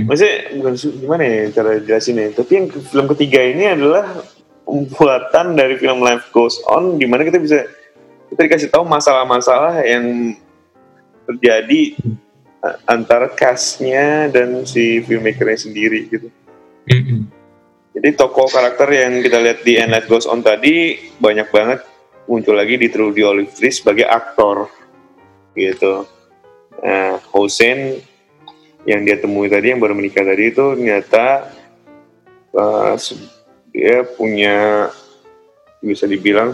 Maksudnya 0.07 0.35
bukan 0.61 0.73
gimana 0.79 1.23
ya 1.25 1.43
cara 1.51 1.71
jelasinnya? 1.83 2.31
Tapi 2.31 2.51
yang 2.55 2.65
film 2.71 3.05
ketiga 3.11 3.43
ini 3.43 3.67
adalah 3.67 4.23
pembuatan 4.63 5.59
dari 5.59 5.75
film 5.75 5.99
Life 5.99 6.31
Goes 6.31 6.57
On 6.71 6.95
di 6.95 7.05
mana 7.05 7.27
kita 7.27 7.37
bisa 7.41 7.67
kita 8.31 8.41
dikasih 8.49 8.69
tahu 8.71 8.83
masalah-masalah 8.87 9.83
yang 9.85 10.35
terjadi 11.25 11.97
eh, 12.63 12.77
antara 12.85 13.29
castnya 13.33 14.29
dan 14.29 14.63
si 14.65 15.01
filmmakernya 15.03 15.59
sendiri 15.69 16.09
gitu. 16.09 16.27
Jadi 17.95 18.09
tokoh 18.19 18.51
karakter 18.51 18.91
yang 18.91 19.23
kita 19.23 19.39
lihat 19.39 19.59
di 19.63 19.79
And 19.79 19.95
Life 19.95 20.11
Goes 20.11 20.27
On 20.27 20.43
tadi 20.43 20.99
banyak 21.15 21.47
banget 21.47 21.79
muncul 22.27 22.59
lagi 22.59 22.75
di 22.75 22.91
True 22.91 23.15
the 23.15 23.23
Olive 23.23 23.55
Tree 23.55 23.71
sebagai 23.71 24.03
aktor 24.03 24.67
gitu. 25.55 26.03
Nah 26.83 27.23
Hossein 27.31 28.03
yang 28.85 29.01
dia 29.07 29.17
temui 29.17 29.47
tadi 29.47 29.73
yang 29.73 29.81
baru 29.81 29.95
menikah 29.97 30.27
tadi 30.27 30.51
itu 30.51 30.75
ternyata 30.77 31.49
uh, 32.53 32.93
dia 33.71 34.05
punya 34.05 34.89
bisa 35.81 36.05
dibilang 36.05 36.53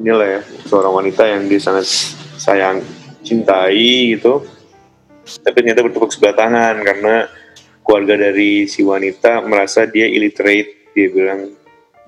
inilah 0.00 0.40
ya 0.40 0.42
seorang 0.64 1.04
wanita 1.04 1.28
yang 1.28 1.44
dia 1.44 1.60
sangat 1.60 1.84
sayang 2.40 2.80
cintai 3.20 4.16
gitu. 4.16 4.40
Tapi 5.44 5.54
ternyata 5.60 5.84
bertepuk 5.84 6.10
sebelah 6.10 6.34
tangan 6.34 6.80
karena 6.80 7.28
keluarga 7.84 8.16
dari 8.16 8.64
si 8.64 8.80
wanita 8.80 9.44
merasa 9.44 9.84
dia 9.84 10.08
illiterate. 10.08 10.90
Dia 10.96 11.06
bilang 11.12 11.52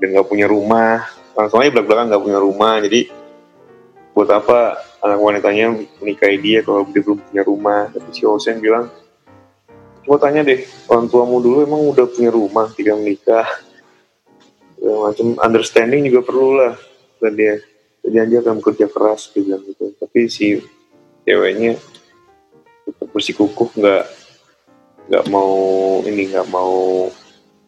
dan 0.00 0.08
nggak 0.16 0.26
punya 0.26 0.48
rumah. 0.48 1.04
Langsung 1.36 1.60
aja 1.60 1.70
belak 1.70 1.86
belakan 1.86 2.06
nggak 2.08 2.24
punya 2.24 2.40
rumah. 2.40 2.74
Jadi 2.80 3.00
buat 4.16 4.28
apa 4.32 4.80
anak 5.04 5.20
wanitanya 5.20 5.76
menikahi 6.00 6.36
dia 6.40 6.64
kalau 6.64 6.88
dia 6.88 7.04
belum 7.04 7.20
punya 7.28 7.42
rumah? 7.44 7.92
Tapi 7.92 8.08
si 8.10 8.24
Hossein 8.24 8.58
bilang 8.58 8.88
coba 10.02 10.18
tanya 10.26 10.42
deh 10.42 10.66
orang 10.90 11.06
tuamu 11.06 11.38
dulu 11.38 11.62
emang 11.62 11.94
udah 11.94 12.10
punya 12.10 12.32
rumah 12.32 12.66
tidak 12.74 12.96
menikah? 12.98 13.46
Macam 14.82 15.38
understanding 15.38 16.10
juga 16.10 16.26
perlu 16.26 16.58
lah 16.58 16.74
dan 17.22 17.38
dia 17.38 17.54
dia 18.02 18.38
akan 18.42 18.58
bekerja 18.58 18.86
keras 18.90 19.30
bilang 19.30 19.62
gitu. 19.62 19.94
Tapi 19.96 20.26
si 20.26 20.58
ceweknya 21.22 21.78
bersikukuh 23.14 23.70
nggak 23.78 24.04
nggak 25.10 25.24
mau 25.30 25.52
ini 26.06 26.32
nggak 26.34 26.48
mau 26.50 27.06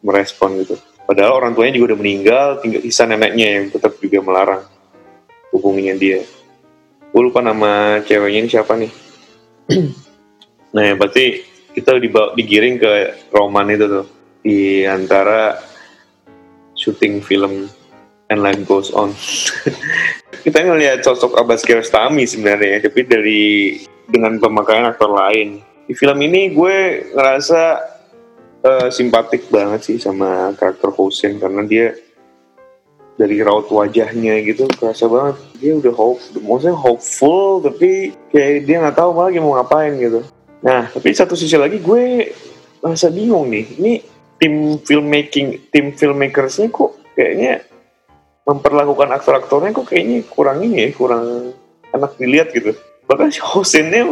merespon 0.03 0.59
gitu. 0.63 0.75
Padahal 1.05 1.37
orang 1.37 1.51
tuanya 1.53 1.77
juga 1.77 1.93
udah 1.93 1.99
meninggal 2.01 2.47
tinggal 2.65 2.81
sisa 2.81 3.05
neneknya 3.05 3.47
yang 3.61 3.65
tetap 3.69 3.95
juga 4.01 4.19
melarang 4.25 4.63
hubunginya 5.53 5.95
dia. 5.95 6.25
Gue 7.13 7.21
lupa 7.31 7.39
nama 7.39 8.01
ceweknya 8.03 8.39
ini 8.43 8.49
siapa 8.49 8.73
nih. 8.75 8.91
Nah 10.75 10.91
ya, 10.91 10.99
berarti 10.99 11.39
kita 11.71 11.95
dibawa 12.03 12.35
digiring 12.35 12.75
ke 12.75 12.91
roman 13.31 13.71
itu 13.71 13.87
tuh. 13.87 14.05
Di 14.43 14.83
antara 14.83 15.55
syuting 16.75 17.23
film 17.23 17.71
And 18.29 18.41
Life 18.41 18.65
Goes 18.65 18.89
On. 18.93 19.13
Kita 20.45 20.61
ngelihat 20.61 21.01
sosok 21.05 21.37
Abbas 21.37 21.65
Kiarostami 21.65 22.25
sebenarnya 22.25 22.85
tapi 22.89 23.05
dari 23.05 23.43
dengan 24.09 24.37
pemakaian 24.37 24.89
aktor 24.89 25.13
lain. 25.13 25.61
Di 25.85 25.93
film 25.93 26.17
ini 26.21 26.53
gue 26.53 27.09
ngerasa 27.13 27.61
eh, 28.65 28.87
simpatik 28.89 29.49
banget 29.53 29.81
sih 29.85 29.97
sama 30.01 30.53
karakter 30.57 30.89
Hossein 30.93 31.37
karena 31.37 31.61
dia 31.65 31.93
dari 33.15 33.39
raut 33.39 33.69
wajahnya 33.71 34.41
gitu 34.45 34.65
kerasa 34.73 35.05
banget. 35.05 35.35
Dia 35.61 35.73
udah 35.77 35.93
hope 35.93 36.21
maksudnya 36.41 36.77
hopeful 36.77 37.61
tapi 37.61 38.13
kayak 38.33 38.65
dia 38.65 38.75
nggak 38.81 38.97
tahu 38.97 39.11
lagi 39.17 39.37
mau 39.41 39.57
ngapain 39.57 39.93
gitu. 39.97 40.25
Nah 40.65 40.89
tapi 40.89 41.13
satu 41.13 41.37
sisi 41.37 41.57
lagi 41.57 41.77
gue 41.77 42.33
merasa 42.81 43.09
bingung 43.13 43.49
nih. 43.53 43.65
Ini 43.81 43.93
tim 44.41 44.77
filmmaking 44.81 45.71
tim 45.71 45.95
filmmakersnya 45.95 46.69
kok 46.73 46.97
kayaknya 47.15 47.63
memperlakukan 48.45 49.09
aktor-aktornya 49.17 49.73
kok 49.73 49.89
kayaknya 49.89 50.21
kurang 50.29 50.61
ini 50.61 50.85
ya 50.85 50.89
kurang 50.93 51.51
enak 51.89 52.11
dilihat 52.21 52.53
gitu. 52.53 52.77
Bahkan 53.09 53.33
si 53.33 53.41
Hossein-nya 53.41 54.05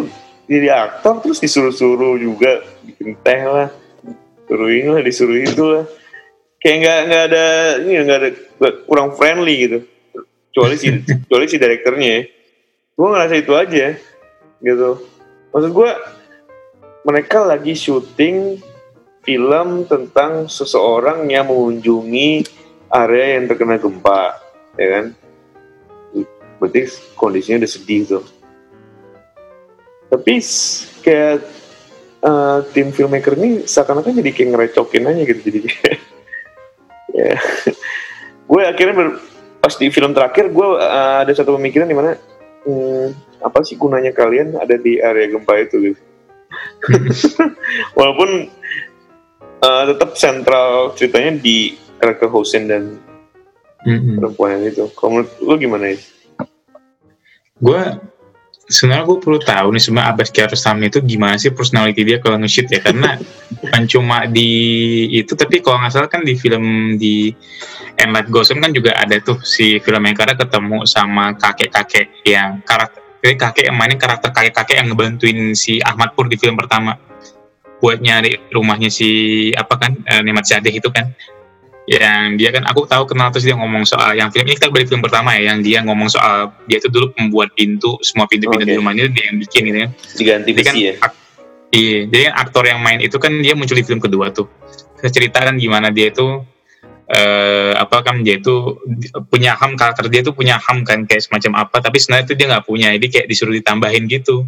jadi 0.49 0.73
aktor 0.73 1.21
terus 1.21 1.39
disuruh-suruh 1.39 2.17
juga 2.17 2.65
bikin 2.81 3.13
teh 3.21 3.41
lah. 3.45 3.69
Suruh 4.49 4.69
ini 4.73 4.89
lah 4.89 5.01
disuruh 5.05 5.37
itu 5.37 5.63
lah 5.63 5.85
kayak 6.63 6.77
nggak 6.79 6.99
nggak 7.11 7.23
ada 7.29 7.45
ini 7.83 7.91
nggak 8.01 8.19
ada 8.19 8.29
kurang 8.89 9.13
friendly 9.13 9.55
gitu. 9.69 9.79
Kecuali 10.49 10.75
si 10.81 10.87
kecuali 11.27 11.45
si 11.45 11.57
direkturnya 11.61 12.09
ya. 12.09 12.21
gue 12.93 13.07
ngerasa 13.09 13.35
itu 13.37 13.53
aja 13.57 13.87
gitu. 14.61 14.89
Maksud 15.53 15.71
gue 15.73 15.91
mereka 17.03 17.43
lagi 17.43 17.73
syuting 17.75 18.61
film 19.25 19.83
tentang 19.89 20.47
seseorang 20.47 21.27
yang 21.27 21.49
mengunjungi 21.49 22.62
area 22.93 23.41
yang 23.41 23.49
terkena 23.49 23.81
gempa 23.81 24.37
ya 24.77 24.87
kan? 24.99 25.05
Berarti 26.61 26.81
kondisinya 27.17 27.65
udah 27.65 27.71
sedih 27.71 28.01
tuh. 28.07 28.23
Tapi 30.13 30.33
kayak 31.01 31.41
eh, 32.21 32.57
tim 32.71 32.93
filmmaker 32.93 33.33
ini 33.35 33.65
seakan-akan 33.65 34.21
jadi 34.21 34.31
kayak 34.31 34.49
ngerecokin 34.53 35.09
aja 35.09 35.21
gitu 35.25 35.41
jadi 35.41 35.59
ya. 37.19 37.33
Gue 38.45 38.61
akhirnya 38.63 38.95
ber- 38.95 39.19
pas 39.57 39.73
di 39.79 39.87
film 39.89 40.13
terakhir 40.13 40.53
gue 40.53 40.67
eh, 40.77 41.17
ada 41.25 41.33
satu 41.33 41.57
pemikiran 41.57 41.89
di 41.89 41.97
mana 41.97 42.15
hmm, 42.63 43.41
apa 43.43 43.59
sih 43.65 43.75
gunanya 43.75 44.13
kalian 44.15 44.55
ada 44.55 44.77
di 44.77 45.01
area 45.01 45.33
gempa 45.33 45.53
itu 45.59 45.91
gitu. 45.91 46.01
Walaupun 47.97 48.29
eh, 49.65 49.83
tetap 49.89 50.13
sentral 50.13 50.93
ceritanya 50.93 51.41
di 51.41 51.82
karakter 52.03 52.27
Hossein 52.27 52.67
dan 52.67 52.99
Mm-mm. 53.87 54.19
perempuan 54.19 54.59
yang 54.59 54.63
itu. 54.67 54.83
Kalau 54.91 55.09
menurut 55.15 55.31
lu 55.39 55.55
gimana 55.55 55.95
ya 55.95 55.99
gue 57.63 57.81
sebenarnya 58.67 59.03
gue 59.07 59.17
perlu 59.23 59.39
tahu 59.39 59.67
nih 59.75 59.81
sebenarnya 59.83 60.09
Abbas 60.15 60.29
Kiarostami 60.35 60.91
itu 60.91 60.99
gimana 61.03 61.35
sih 61.39 61.51
personality 61.51 62.03
dia 62.03 62.17
kalau 62.19 62.39
nge-shoot 62.43 62.67
ya? 62.67 62.83
Karena 62.83 63.15
bukan 63.63 63.83
cuma 63.87 64.27
di 64.27 64.51
itu 65.15 65.31
tapi 65.39 65.63
kalau 65.63 65.79
nggak 65.79 65.93
salah 65.95 66.09
kan 66.11 66.27
di 66.27 66.35
film 66.35 66.95
di 66.99 67.31
And 68.01 68.11
Life 68.11 68.27
Goes 68.33 68.51
On 68.51 68.59
kan 68.59 68.75
juga 68.75 68.97
ada 68.99 69.15
tuh 69.23 69.39
si 69.45 69.79
filmmaker 69.79 70.35
ketemu 70.35 70.83
sama 70.89 71.37
kakek-kakek 71.39 72.25
yang 72.27 72.59
karakter 72.67 72.99
jadi 73.23 73.35
kakek 73.39 73.63
yang 73.71 73.77
mainin 73.79 73.95
karakter 74.01 74.35
kakek-kakek 74.35 74.83
yang 74.83 74.91
ngebantuin 74.91 75.55
si 75.55 75.79
Ahmad 75.79 76.11
Pur 76.11 76.27
di 76.27 76.35
film 76.35 76.59
pertama 76.59 76.99
buat 77.79 78.01
nyari 78.01 78.51
rumahnya 78.51 78.91
si 78.91 79.51
apa 79.55 79.79
kan 79.79 79.95
eh, 80.09 80.21
Nemat 80.25 80.43
Zadeh 80.49 80.73
itu 80.73 80.89
kan 80.91 81.13
yang 81.83 82.39
dia 82.39 82.55
kan 82.55 82.63
aku 82.63 82.87
tahu 82.87 83.03
kenal 83.11 83.27
terus 83.27 83.43
dia 83.43 83.59
ngomong 83.59 83.83
soal 83.83 84.15
yang 84.15 84.31
film 84.31 84.47
ini 84.47 84.55
kita 84.55 84.71
balik 84.71 84.87
film 84.87 85.03
pertama 85.03 85.35
ya 85.35 85.51
yang 85.51 85.59
dia 85.59 85.83
ngomong 85.83 86.07
soal 86.07 86.55
dia 86.63 86.79
itu 86.79 86.87
dulu 86.87 87.11
pembuat 87.11 87.51
pintu 87.59 87.99
semua 87.99 88.23
pintu-pintu 88.23 88.63
di 88.63 88.71
Oke. 88.71 88.79
rumahnya 88.79 89.11
dia 89.11 89.27
yang 89.27 89.35
bikin 89.35 89.61
gitu 89.67 89.79
ya. 89.83 89.89
Diganti 90.15 90.49
kan 90.55 90.63
besi 90.63 90.79
ya? 90.79 90.93
ak- 91.03 91.17
iya 91.75 91.99
jadi 92.07 92.21
kan 92.31 92.33
aktor 92.39 92.63
yang 92.63 92.79
main 92.79 93.03
itu 93.03 93.19
kan 93.19 93.35
dia 93.35 93.51
muncul 93.51 93.75
di 93.75 93.83
film 93.83 93.99
kedua 93.99 94.31
tuh. 94.31 94.47
Saya 95.03 95.11
ceritakan 95.11 95.59
gimana 95.59 95.91
dia 95.91 96.07
itu 96.07 96.23
eh 97.03 97.75
apa 97.75 97.99
kan 97.99 98.23
dia 98.23 98.39
itu 98.39 98.79
di- 98.87 99.11
punya 99.27 99.59
ham 99.59 99.75
karakter 99.75 100.07
dia 100.07 100.23
tuh 100.23 100.31
punya 100.31 100.55
ham 100.55 100.87
kan 100.87 101.03
kayak 101.03 101.19
semacam 101.27 101.67
apa 101.67 101.83
tapi 101.83 101.99
sebenarnya 101.99 102.31
itu 102.31 102.33
dia 102.39 102.47
nggak 102.47 102.63
punya 102.63 102.95
jadi 102.95 103.07
kayak 103.11 103.27
disuruh 103.27 103.51
ditambahin 103.51 104.07
gitu. 104.07 104.47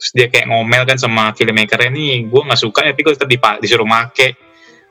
Terus 0.00 0.10
dia 0.16 0.26
kayak 0.32 0.48
ngomel 0.48 0.88
kan 0.88 0.96
sama 0.96 1.36
filmmakernya 1.36 1.92
nih 1.92 2.24
gue 2.24 2.40
nggak 2.40 2.56
suka 2.56 2.88
ya 2.88 2.96
tapi 2.96 3.04
gue 3.04 3.12
tetap 3.12 3.28
disuruh 3.60 3.84
make 3.84 4.32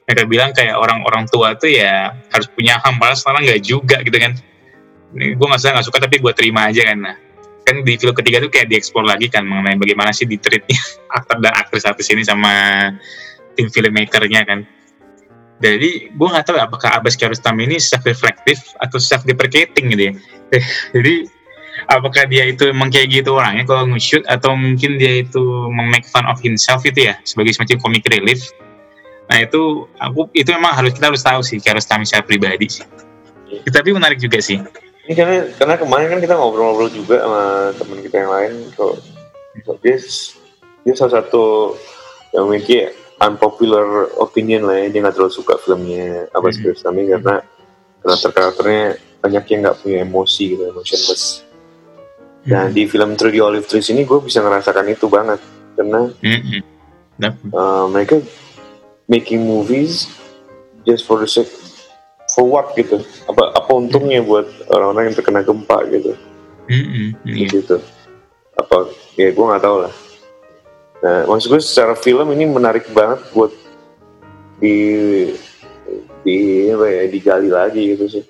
mereka 0.10 0.26
bilang 0.26 0.50
kayak 0.58 0.74
orang-orang 0.74 1.30
tua 1.30 1.54
tuh 1.54 1.70
ya 1.70 2.18
harus 2.34 2.50
punya 2.50 2.82
hamba 2.82 3.14
sekarang 3.14 3.46
nggak 3.46 3.62
juga 3.62 4.02
gitu 4.02 4.18
kan. 4.18 4.34
Gue 5.14 5.46
nggak 5.46 5.62
nggak 5.62 5.86
suka 5.86 6.02
tapi 6.02 6.18
gue 6.18 6.34
terima 6.34 6.74
aja 6.74 6.82
kan. 6.82 6.98
Nah 6.98 7.16
kan 7.62 7.86
di 7.86 7.94
film 8.02 8.18
ketiga 8.18 8.42
tuh 8.42 8.50
kayak 8.50 8.74
dieksplor 8.74 9.06
lagi 9.06 9.30
kan 9.30 9.46
mengenai 9.46 9.78
bagaimana 9.78 10.10
sih 10.10 10.26
ditreatnya 10.26 10.74
aktor 11.22 11.38
dan 11.38 11.54
aktris-aktris 11.54 12.10
ini 12.10 12.26
sama 12.26 12.50
tim 13.54 13.70
filmmakernya 13.70 14.50
kan. 14.50 14.66
Jadi 15.62 16.10
gue 16.10 16.28
nggak 16.34 16.46
tahu 16.50 16.58
apakah 16.58 16.98
Abbas 16.98 17.14
Kiarostami 17.14 17.70
ini 17.70 17.78
self 17.78 18.02
reflective 18.02 18.58
atau 18.82 18.98
self 18.98 19.22
deprecating 19.30 19.94
gitu 19.94 20.10
ya. 20.10 20.14
Jadi 20.98 21.30
apakah 21.86 22.26
dia 22.26 22.50
itu 22.50 22.66
emang 22.74 22.90
kayak 22.90 23.22
gitu 23.22 23.38
orangnya 23.38 23.70
kalau 23.70 23.86
nge-shoot 23.94 24.26
atau 24.26 24.58
mungkin 24.58 24.98
dia 24.98 25.22
itu 25.22 25.70
make 25.70 26.10
fun 26.10 26.26
of 26.26 26.42
himself 26.42 26.82
itu 26.82 27.14
ya 27.14 27.16
sebagai 27.22 27.54
semacam 27.54 27.78
comic 27.78 28.10
relief 28.10 28.50
nah 29.30 29.38
itu 29.38 29.86
aku 30.02 30.34
itu 30.34 30.50
memang 30.50 30.74
harus 30.74 30.92
kita 30.98 31.14
harus 31.14 31.22
tahu 31.22 31.42
sih 31.46 31.62
Kiarostami 31.62 32.04
secara 32.04 32.26
pribadi 32.26 32.66
sih 32.66 32.86
tapi 33.70 33.94
menarik 33.94 34.18
juga 34.18 34.42
sih 34.42 34.58
ini 35.06 35.14
karena 35.14 35.46
karena 35.58 35.76
kemarin 35.78 36.08
kan 36.18 36.20
kita 36.22 36.34
ngobrol-ngobrol 36.34 36.90
juga 36.90 37.22
sama 37.22 37.44
teman 37.78 38.00
kita 38.02 38.16
yang 38.26 38.32
lain 38.34 38.54
kok 38.74 38.94
dia 39.86 39.98
dia 40.82 40.94
salah 40.98 41.22
satu 41.22 41.78
yang 42.34 42.50
memiliki 42.50 42.90
unpopular 43.22 44.10
opinion 44.18 44.66
lah 44.66 44.82
ya 44.82 44.88
dia 44.90 45.00
nggak 45.06 45.16
terlalu 45.18 45.34
suka 45.34 45.62
filmnya 45.62 46.26
Abbas 46.34 46.58
hmm. 46.58 46.62
Kiarostami 46.66 47.02
karena 47.14 47.36
karakter 48.02 48.30
karakternya 48.34 48.86
banyak 49.20 49.44
yang 49.52 49.60
nggak 49.62 49.78
punya 49.84 49.98
emosi 50.08 50.44
gitu 50.58 50.64
emotionless 50.74 51.44
dan 52.48 52.72
hmm. 52.72 52.76
di 52.76 52.84
film 52.88 53.14
True 53.20 53.34
the 53.34 53.42
Olive 53.44 53.68
Trees 53.68 53.92
ini 53.92 54.08
gue 54.08 54.20
bisa 54.24 54.40
ngerasakan 54.40 54.88
itu 54.88 55.06
banget 55.12 55.38
karena 55.76 56.08
hmm. 56.08 56.62
uh, 57.52 57.86
mereka 57.92 58.24
making 59.10 59.44
movies 59.44 60.08
just 60.86 61.04
for 61.04 61.20
the 61.20 61.28
sake 61.28 61.50
for 62.32 62.46
what 62.46 62.72
gitu 62.78 63.02
apa 63.26 63.58
apa 63.58 63.72
untungnya 63.74 64.22
buat 64.22 64.46
orang-orang 64.70 65.12
yang 65.12 65.16
terkena 65.18 65.42
gempa 65.42 65.82
gitu 65.90 66.14
hmm. 66.70 67.18
yeah. 67.26 67.50
gitu 67.50 67.82
apa 68.56 68.94
ya 69.18 69.34
gue 69.34 69.46
nggak 69.50 69.66
tahu 69.66 69.84
lah 69.84 69.94
Nah, 71.00 71.24
maksud 71.32 71.48
gue 71.56 71.62
secara 71.64 71.96
film 71.96 72.28
ini 72.36 72.44
menarik 72.44 72.92
banget 72.92 73.24
buat 73.32 73.52
di 74.60 74.76
di 76.28 76.68
apa 76.68 76.86
ya 76.86 77.04
digali 77.08 77.48
lagi 77.48 77.96
gitu 77.96 78.06
sih. 78.20 78.24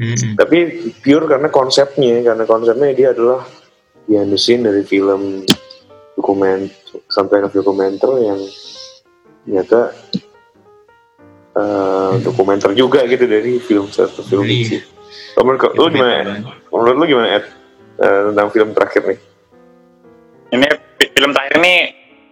Mm-hmm. 0.00 0.34
Tapi 0.40 0.58
pure 1.04 1.28
karena 1.28 1.52
konsepnya, 1.52 2.24
karena 2.24 2.44
konsepnya 2.48 2.96
dia 2.96 3.08
adalah 3.12 3.44
behind 4.08 4.32
the 4.32 4.40
scene 4.40 4.64
dari 4.64 4.80
film 4.88 5.44
dokumen 6.16 6.72
sampai 7.12 7.44
ke 7.44 7.52
dokumenter 7.52 8.08
yang 8.24 8.40
ternyata 9.42 9.80
uh, 11.58 12.14
dokumenter 12.22 12.72
juga 12.78 13.04
gitu 13.06 13.24
dari 13.26 13.58
film 13.58 13.90
satu 13.90 14.22
film 14.22 14.46
ini. 14.46 14.78
Menurut 15.36 15.74
lu 15.74 15.88
gimana? 15.90 16.40
Menurut 16.70 16.96
lu 16.96 17.04
gimana 17.08 17.28
Ed? 17.40 17.46
Uh, 18.00 18.32
tentang 18.32 18.48
film 18.50 18.70
terakhir 18.72 19.02
nih? 19.04 19.18
Ini 20.52 20.66
film 21.12 21.30
terakhir 21.36 21.60
ini 21.60 21.74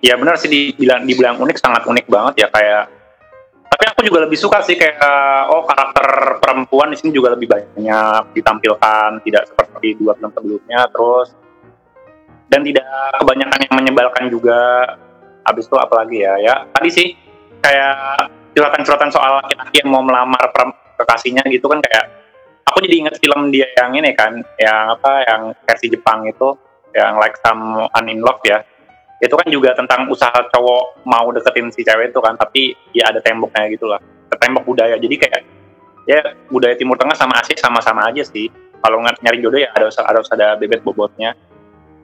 ya 0.00 0.16
benar 0.16 0.40
sih 0.40 0.48
dibilang 0.48 1.04
dibilang 1.04 1.36
unik 1.40 1.56
sangat 1.60 1.84
unik 1.84 2.06
banget 2.08 2.34
ya 2.44 2.48
kayak 2.48 2.84
tapi 3.70 3.84
aku 3.86 4.00
juga 4.02 4.24
lebih 4.24 4.36
suka 4.40 4.64
sih 4.64 4.76
kayak 4.76 4.96
oh 5.52 5.64
karakter 5.68 6.40
perempuan 6.40 6.92
di 6.92 6.96
sini 6.96 7.12
juga 7.12 7.36
lebih 7.36 7.48
banyak 7.48 8.32
ditampilkan 8.32 9.20
tidak 9.24 9.44
seperti 9.48 9.96
dua 10.00 10.16
film 10.16 10.32
sebelumnya 10.32 10.80
terus 10.88 11.28
dan 12.50 12.66
tidak 12.66 12.84
kebanyakan 13.20 13.60
yang 13.62 13.74
menyebalkan 13.78 14.24
juga 14.32 14.60
habis 15.44 15.64
itu 15.66 15.76
apalagi 15.76 16.24
ya? 16.24 16.34
Ya 16.40 16.54
tadi 16.72 16.88
sih 16.92 17.08
kayak 17.60 18.28
curhatan-curhatan 18.56 19.10
soal 19.12 19.40
laki-laki 19.44 19.84
yang 19.84 19.90
mau 19.94 20.02
melamar 20.02 20.40
kekasihnya 20.98 21.46
gitu 21.48 21.70
kan 21.70 21.80
kayak 21.80 22.10
aku 22.66 22.82
jadi 22.84 22.96
inget 23.06 23.14
film 23.18 23.50
dia 23.50 23.66
yang 23.78 23.94
ini 23.94 24.10
kan 24.14 24.42
yang 24.58 24.94
apa 24.94 25.24
yang 25.26 25.42
versi 25.64 25.86
Jepang 25.90 26.26
itu 26.26 26.54
yang 26.94 27.18
like 27.18 27.38
some 27.42 27.86
unlock 27.94 28.42
ya. 28.42 28.62
Itu 29.20 29.36
kan 29.36 29.52
juga 29.52 29.76
tentang 29.76 30.08
usaha 30.08 30.32
cowok 30.32 31.04
mau 31.04 31.28
deketin 31.28 31.68
si 31.68 31.84
cewek 31.84 32.10
itu 32.10 32.20
kan 32.24 32.40
tapi 32.40 32.72
ya 32.96 33.12
ada 33.12 33.20
temboknya 33.20 33.68
gitu 33.68 33.84
lah 33.84 34.00
tembok 34.40 34.64
budaya. 34.64 34.96
Jadi 34.96 35.14
kayak 35.20 35.42
ya 36.08 36.18
budaya 36.48 36.74
timur 36.74 36.96
tengah 36.96 37.14
sama 37.14 37.36
Asia 37.38 37.54
sama-sama 37.60 38.08
aja 38.08 38.24
sih. 38.24 38.48
Kalau 38.80 39.04
nyari 39.04 39.38
jodoh 39.44 39.60
ya 39.60 39.68
ada 39.76 39.92
harus 39.92 40.28
ada 40.32 40.56
bebet 40.56 40.80
bobotnya. 40.80 41.36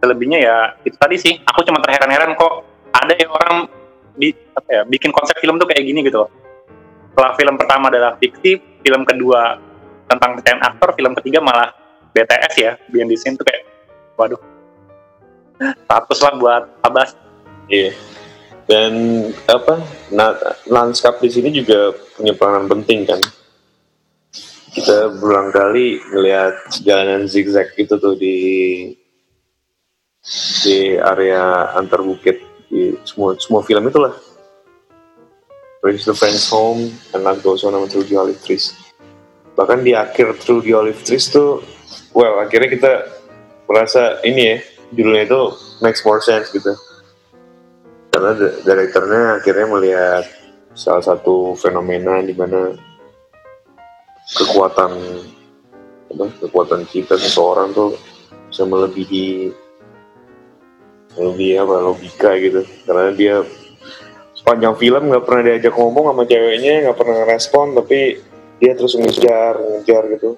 Selebihnya 0.04 0.38
ya 0.44 0.56
itu 0.84 0.92
tadi 1.00 1.16
sih 1.16 1.40
aku 1.40 1.64
cuma 1.64 1.80
terheran-heran 1.80 2.36
kok 2.36 2.75
ada 3.06 3.14
yang 3.14 3.30
orang 3.30 3.56
di, 4.16 4.34
apa 4.56 4.68
ya, 4.68 4.82
bikin 4.84 5.14
konsep 5.14 5.38
film 5.38 5.60
tuh 5.60 5.68
kayak 5.70 5.86
gini 5.86 6.02
gitu 6.02 6.26
setelah 7.16 7.32
film 7.32 7.56
pertama 7.56 7.88
adalah 7.88 8.12
fiksi 8.20 8.60
film 8.84 9.08
kedua 9.08 9.56
tentang 10.04 10.36
desain 10.36 10.60
aktor 10.60 10.92
film 10.92 11.16
ketiga 11.16 11.40
malah 11.40 11.72
BTS 12.12 12.54
ya 12.60 12.72
behind 12.92 13.08
the 13.08 13.16
scene 13.16 13.40
tuh 13.40 13.46
kayak 13.48 13.64
waduh. 14.20 14.36
Status 15.56 16.20
lah 16.20 16.32
buat 16.36 16.62
Abbas 16.84 17.16
iya. 17.72 17.96
Dan 18.68 18.92
apa 19.48 19.80
nah, 20.12 20.36
lanskap 20.68 21.16
di 21.24 21.32
sini 21.32 21.48
juga 21.56 21.96
punya 22.18 22.36
peranan 22.36 22.68
penting 22.68 23.08
kan. 23.08 23.20
Kita 24.76 25.08
berulang 25.16 25.48
kali 25.54 25.96
ngelihat 26.12 26.68
jalanan 26.84 27.24
zigzag 27.24 27.72
itu 27.80 27.96
tuh 27.96 28.12
di 28.12 28.36
di 30.66 31.00
area 31.00 31.72
antar 31.72 32.04
bukit 32.04 32.42
di 32.70 32.94
semua 33.06 33.34
semua 33.38 33.62
film 33.62 33.86
itulah. 33.86 34.14
Brings 35.84 36.02
the 36.02 36.16
Friends 36.16 36.50
Home 36.50 36.90
and 37.14 37.22
Life 37.22 37.46
Goes 37.46 37.62
On 37.62 37.70
sama 37.70 37.86
Through 37.86 38.10
the 38.10 38.18
Olive 38.18 38.42
Trees. 38.42 38.74
Bahkan 39.54 39.86
di 39.86 39.94
akhir 39.94 40.42
Through 40.42 40.66
the 40.66 40.74
Olive 40.74 41.00
Trees 41.06 41.30
tuh 41.30 41.62
well 42.10 42.42
akhirnya 42.42 42.68
kita 42.72 42.92
merasa 43.70 44.18
ini 44.26 44.42
ya 44.42 44.56
judulnya 44.94 45.24
itu 45.26 45.40
makes 45.82 46.02
more 46.02 46.18
sense 46.18 46.50
gitu. 46.50 46.74
Karena 48.10 48.32
direkturnya 48.64 49.38
akhirnya 49.38 49.66
melihat 49.68 50.24
salah 50.76 51.04
satu 51.04 51.56
fenomena 51.56 52.20
di 52.24 52.32
mana 52.32 52.72
kekuatan 54.34 54.92
apa, 56.12 56.26
kekuatan 56.42 56.82
kita 56.88 57.14
seseorang 57.20 57.76
tuh 57.76 57.94
bisa 58.48 58.64
melebihi 58.64 59.52
lebih 61.16 61.64
apa 61.64 61.74
logika 61.80 62.30
gitu. 62.38 62.62
Karena 62.84 63.10
dia 63.12 63.34
sepanjang 64.36 64.78
film 64.78 65.10
nggak 65.10 65.24
pernah 65.26 65.42
diajak 65.50 65.74
ngomong 65.74 66.12
sama 66.12 66.22
ceweknya 66.28 66.74
nggak 66.86 66.98
pernah 66.98 67.18
respon 67.26 67.74
tapi 67.74 68.20
dia 68.62 68.72
terus 68.78 68.94
ngejar 68.94 69.58
ngejar 69.58 70.02
gitu. 70.16 70.30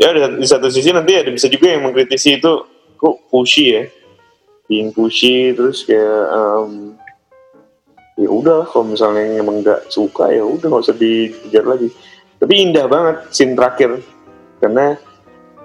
Ya 0.00 0.14
di 0.14 0.46
satu 0.48 0.72
sisi 0.72 0.88
nanti 0.94 1.18
ada 1.18 1.28
bisa 1.28 1.50
juga 1.50 1.68
yang 1.68 1.84
mengkritisi 1.84 2.40
itu 2.40 2.52
kok 2.96 3.16
pushy 3.28 3.76
ya? 3.76 3.84
Being 4.70 4.94
pushy 4.94 5.52
terus 5.52 5.84
kayak 5.84 6.22
um, 6.32 6.96
ya 8.16 8.28
udah 8.30 8.64
kalau 8.70 8.88
misalnya 8.94 9.42
emang 9.42 9.60
nggak 9.60 9.90
suka 9.90 10.32
ya 10.32 10.46
udah 10.46 10.66
nggak 10.70 10.84
usah 10.88 10.96
dikejar 10.96 11.64
lagi. 11.66 11.88
Tapi 12.40 12.52
indah 12.58 12.86
banget 12.88 13.16
scene 13.34 13.52
terakhir. 13.58 14.00
Karena 14.62 14.94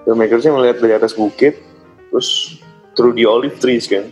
filmmakersnya 0.07 0.55
melihat 0.55 0.81
dari 0.81 0.93
atas 0.97 1.13
bukit 1.13 1.59
terus 2.09 2.57
through 2.95 3.13
the 3.13 3.27
olive 3.27 3.59
trees 3.59 3.85
kan 3.85 4.07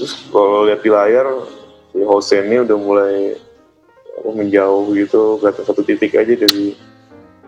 terus 0.00 0.16
kalau 0.32 0.64
lihat 0.64 0.80
di 0.80 0.88
layar 0.88 1.28
si 1.92 2.00
Hossein 2.00 2.48
ini 2.48 2.64
udah 2.64 2.78
mulai 2.80 3.36
menjauh 4.24 4.96
gitu 4.96 5.36
kelihatan 5.36 5.64
satu 5.68 5.84
titik 5.84 6.16
aja 6.16 6.32
dari 6.40 6.72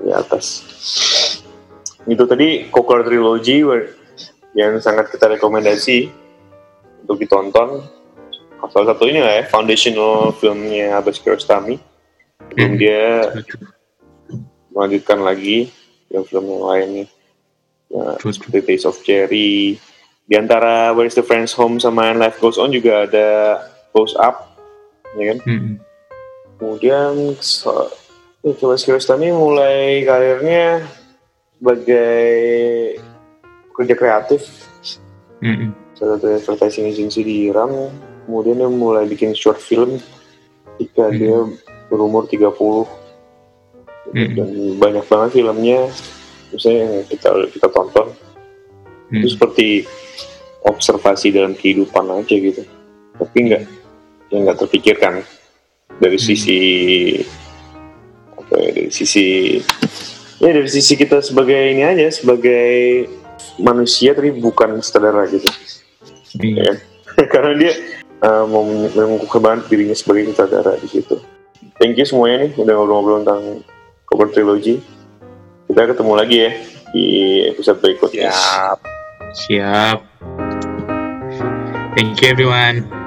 di 0.03 0.11
atas. 0.13 0.61
Itu 2.05 2.29
tadi 2.29 2.69
Coker 2.69 3.09
Trilogy 3.09 3.65
yang 4.53 4.77
sangat 4.85 5.09
kita 5.09 5.33
rekomendasi 5.33 6.13
untuk 7.07 7.17
ditonton. 7.25 7.89
Salah 8.69 8.95
satu 8.95 9.09
ini 9.09 9.25
lah 9.25 9.41
ya 9.41 9.45
foundational 9.49 10.37
filmnya 10.37 11.01
Abbas 11.01 11.17
Kiarostami. 11.17 11.81
Hmm. 12.53 12.77
dia 12.77 13.33
melanjutkan 14.69 15.25
lagi 15.25 15.73
film-film 16.13 16.45
yang 16.53 16.65
lainnya. 16.69 17.07
Ya, 17.93 18.05
seperti 18.21 18.61
Taste 18.65 18.89
of 18.89 19.01
Cherry 19.05 19.81
di 20.27 20.35
antara 20.39 20.95
Where's 20.95 21.19
the 21.19 21.27
Friends 21.27 21.53
Home 21.59 21.83
sama 21.83 22.15
And 22.15 22.23
Life 22.23 22.39
Goes 22.39 22.57
On 22.57 22.71
juga 22.71 23.07
ada 23.11 23.29
Goes 23.91 24.15
Up 24.17 24.55
ya 25.19 25.35
kan 25.35 25.39
hmm. 25.45 25.75
kemudian 26.57 27.37
so, 27.43 27.91
ya, 28.47 28.55
Abbas 28.55 28.87
Kiarostami 28.87 29.29
mulai 29.35 30.07
karirnya 30.07 30.87
sebagai 31.63 32.27
kerja 33.71 33.95
kreatif 33.95 34.43
mm-hmm. 35.39 35.71
salah 35.95 36.19
satu 36.19 36.27
advertising 36.35 36.91
agency 36.91 37.23
di 37.23 37.35
Iran 37.47 37.71
kemudian 38.27 38.59
dia 38.59 38.71
mulai 38.71 39.07
bikin 39.07 39.31
short 39.31 39.63
film 39.63 40.03
ketika 40.75 41.07
mm-hmm. 41.07 41.19
dia 41.23 41.39
berumur 41.87 42.27
30 42.27 42.51
mm-hmm. 42.51 44.35
dan 44.35 44.49
banyak 44.83 45.05
banget 45.07 45.31
filmnya 45.39 45.81
misalnya 46.51 46.79
yang 46.83 46.95
kita 47.07 47.29
kita 47.55 47.69
tonton 47.71 48.11
mm-hmm. 48.11 49.23
itu 49.23 49.29
seperti 49.31 49.69
observasi 50.67 51.35
dalam 51.35 51.55
kehidupan 51.55 52.07
aja 52.13 52.35
gitu 52.35 52.63
tapi 53.19 53.39
nggak 53.51 53.63
yang 54.33 54.49
nggak 54.49 54.59
terpikirkan 54.67 55.23
dari 56.01 56.19
Hmm. 56.19 56.27
sisi 56.27 56.59
apa 58.33 58.55
ya, 58.59 58.69
dari 58.73 58.91
sisi 58.91 59.27
ya 60.43 60.51
dari 60.51 60.71
sisi 60.71 60.93
kita 60.97 61.21
sebagai 61.23 61.61
ini 61.73 61.85
aja 61.85 62.09
sebagai 62.11 63.07
manusia 63.61 64.17
tapi 64.17 64.33
bukan 64.33 64.81
sutradara 64.81 65.29
gitu 65.29 65.47
Iya. 66.41 66.65
ya. 66.65 66.73
karena 67.33 67.53
dia 67.61 67.73
uh, 68.25 68.45
mau 68.49 68.65
mengukuhkan 68.65 69.41
banget 69.43 69.61
dirinya 69.69 69.93
sebagai 69.93 70.33
sutradara 70.33 70.81
di 70.81 70.89
situ. 70.89 71.21
Thank 71.77 72.01
you 72.01 72.07
semuanya 72.09 72.49
nih 72.49 72.51
udah 72.57 72.75
ngobrol-ngobrol 72.79 73.19
tentang 73.27 73.43
cover 74.09 74.29
trilogy. 74.33 74.81
Kita 75.69 75.89
ketemu 75.93 76.13
lagi 76.17 76.37
ya 76.49 76.51
di 76.93 77.05
episode 77.53 77.79
berikutnya. 77.85 78.33
Siap. 78.33 78.79
Siap. 79.33 80.42
Thank 81.97 82.23
you 82.23 82.29
everyone. 82.29 83.02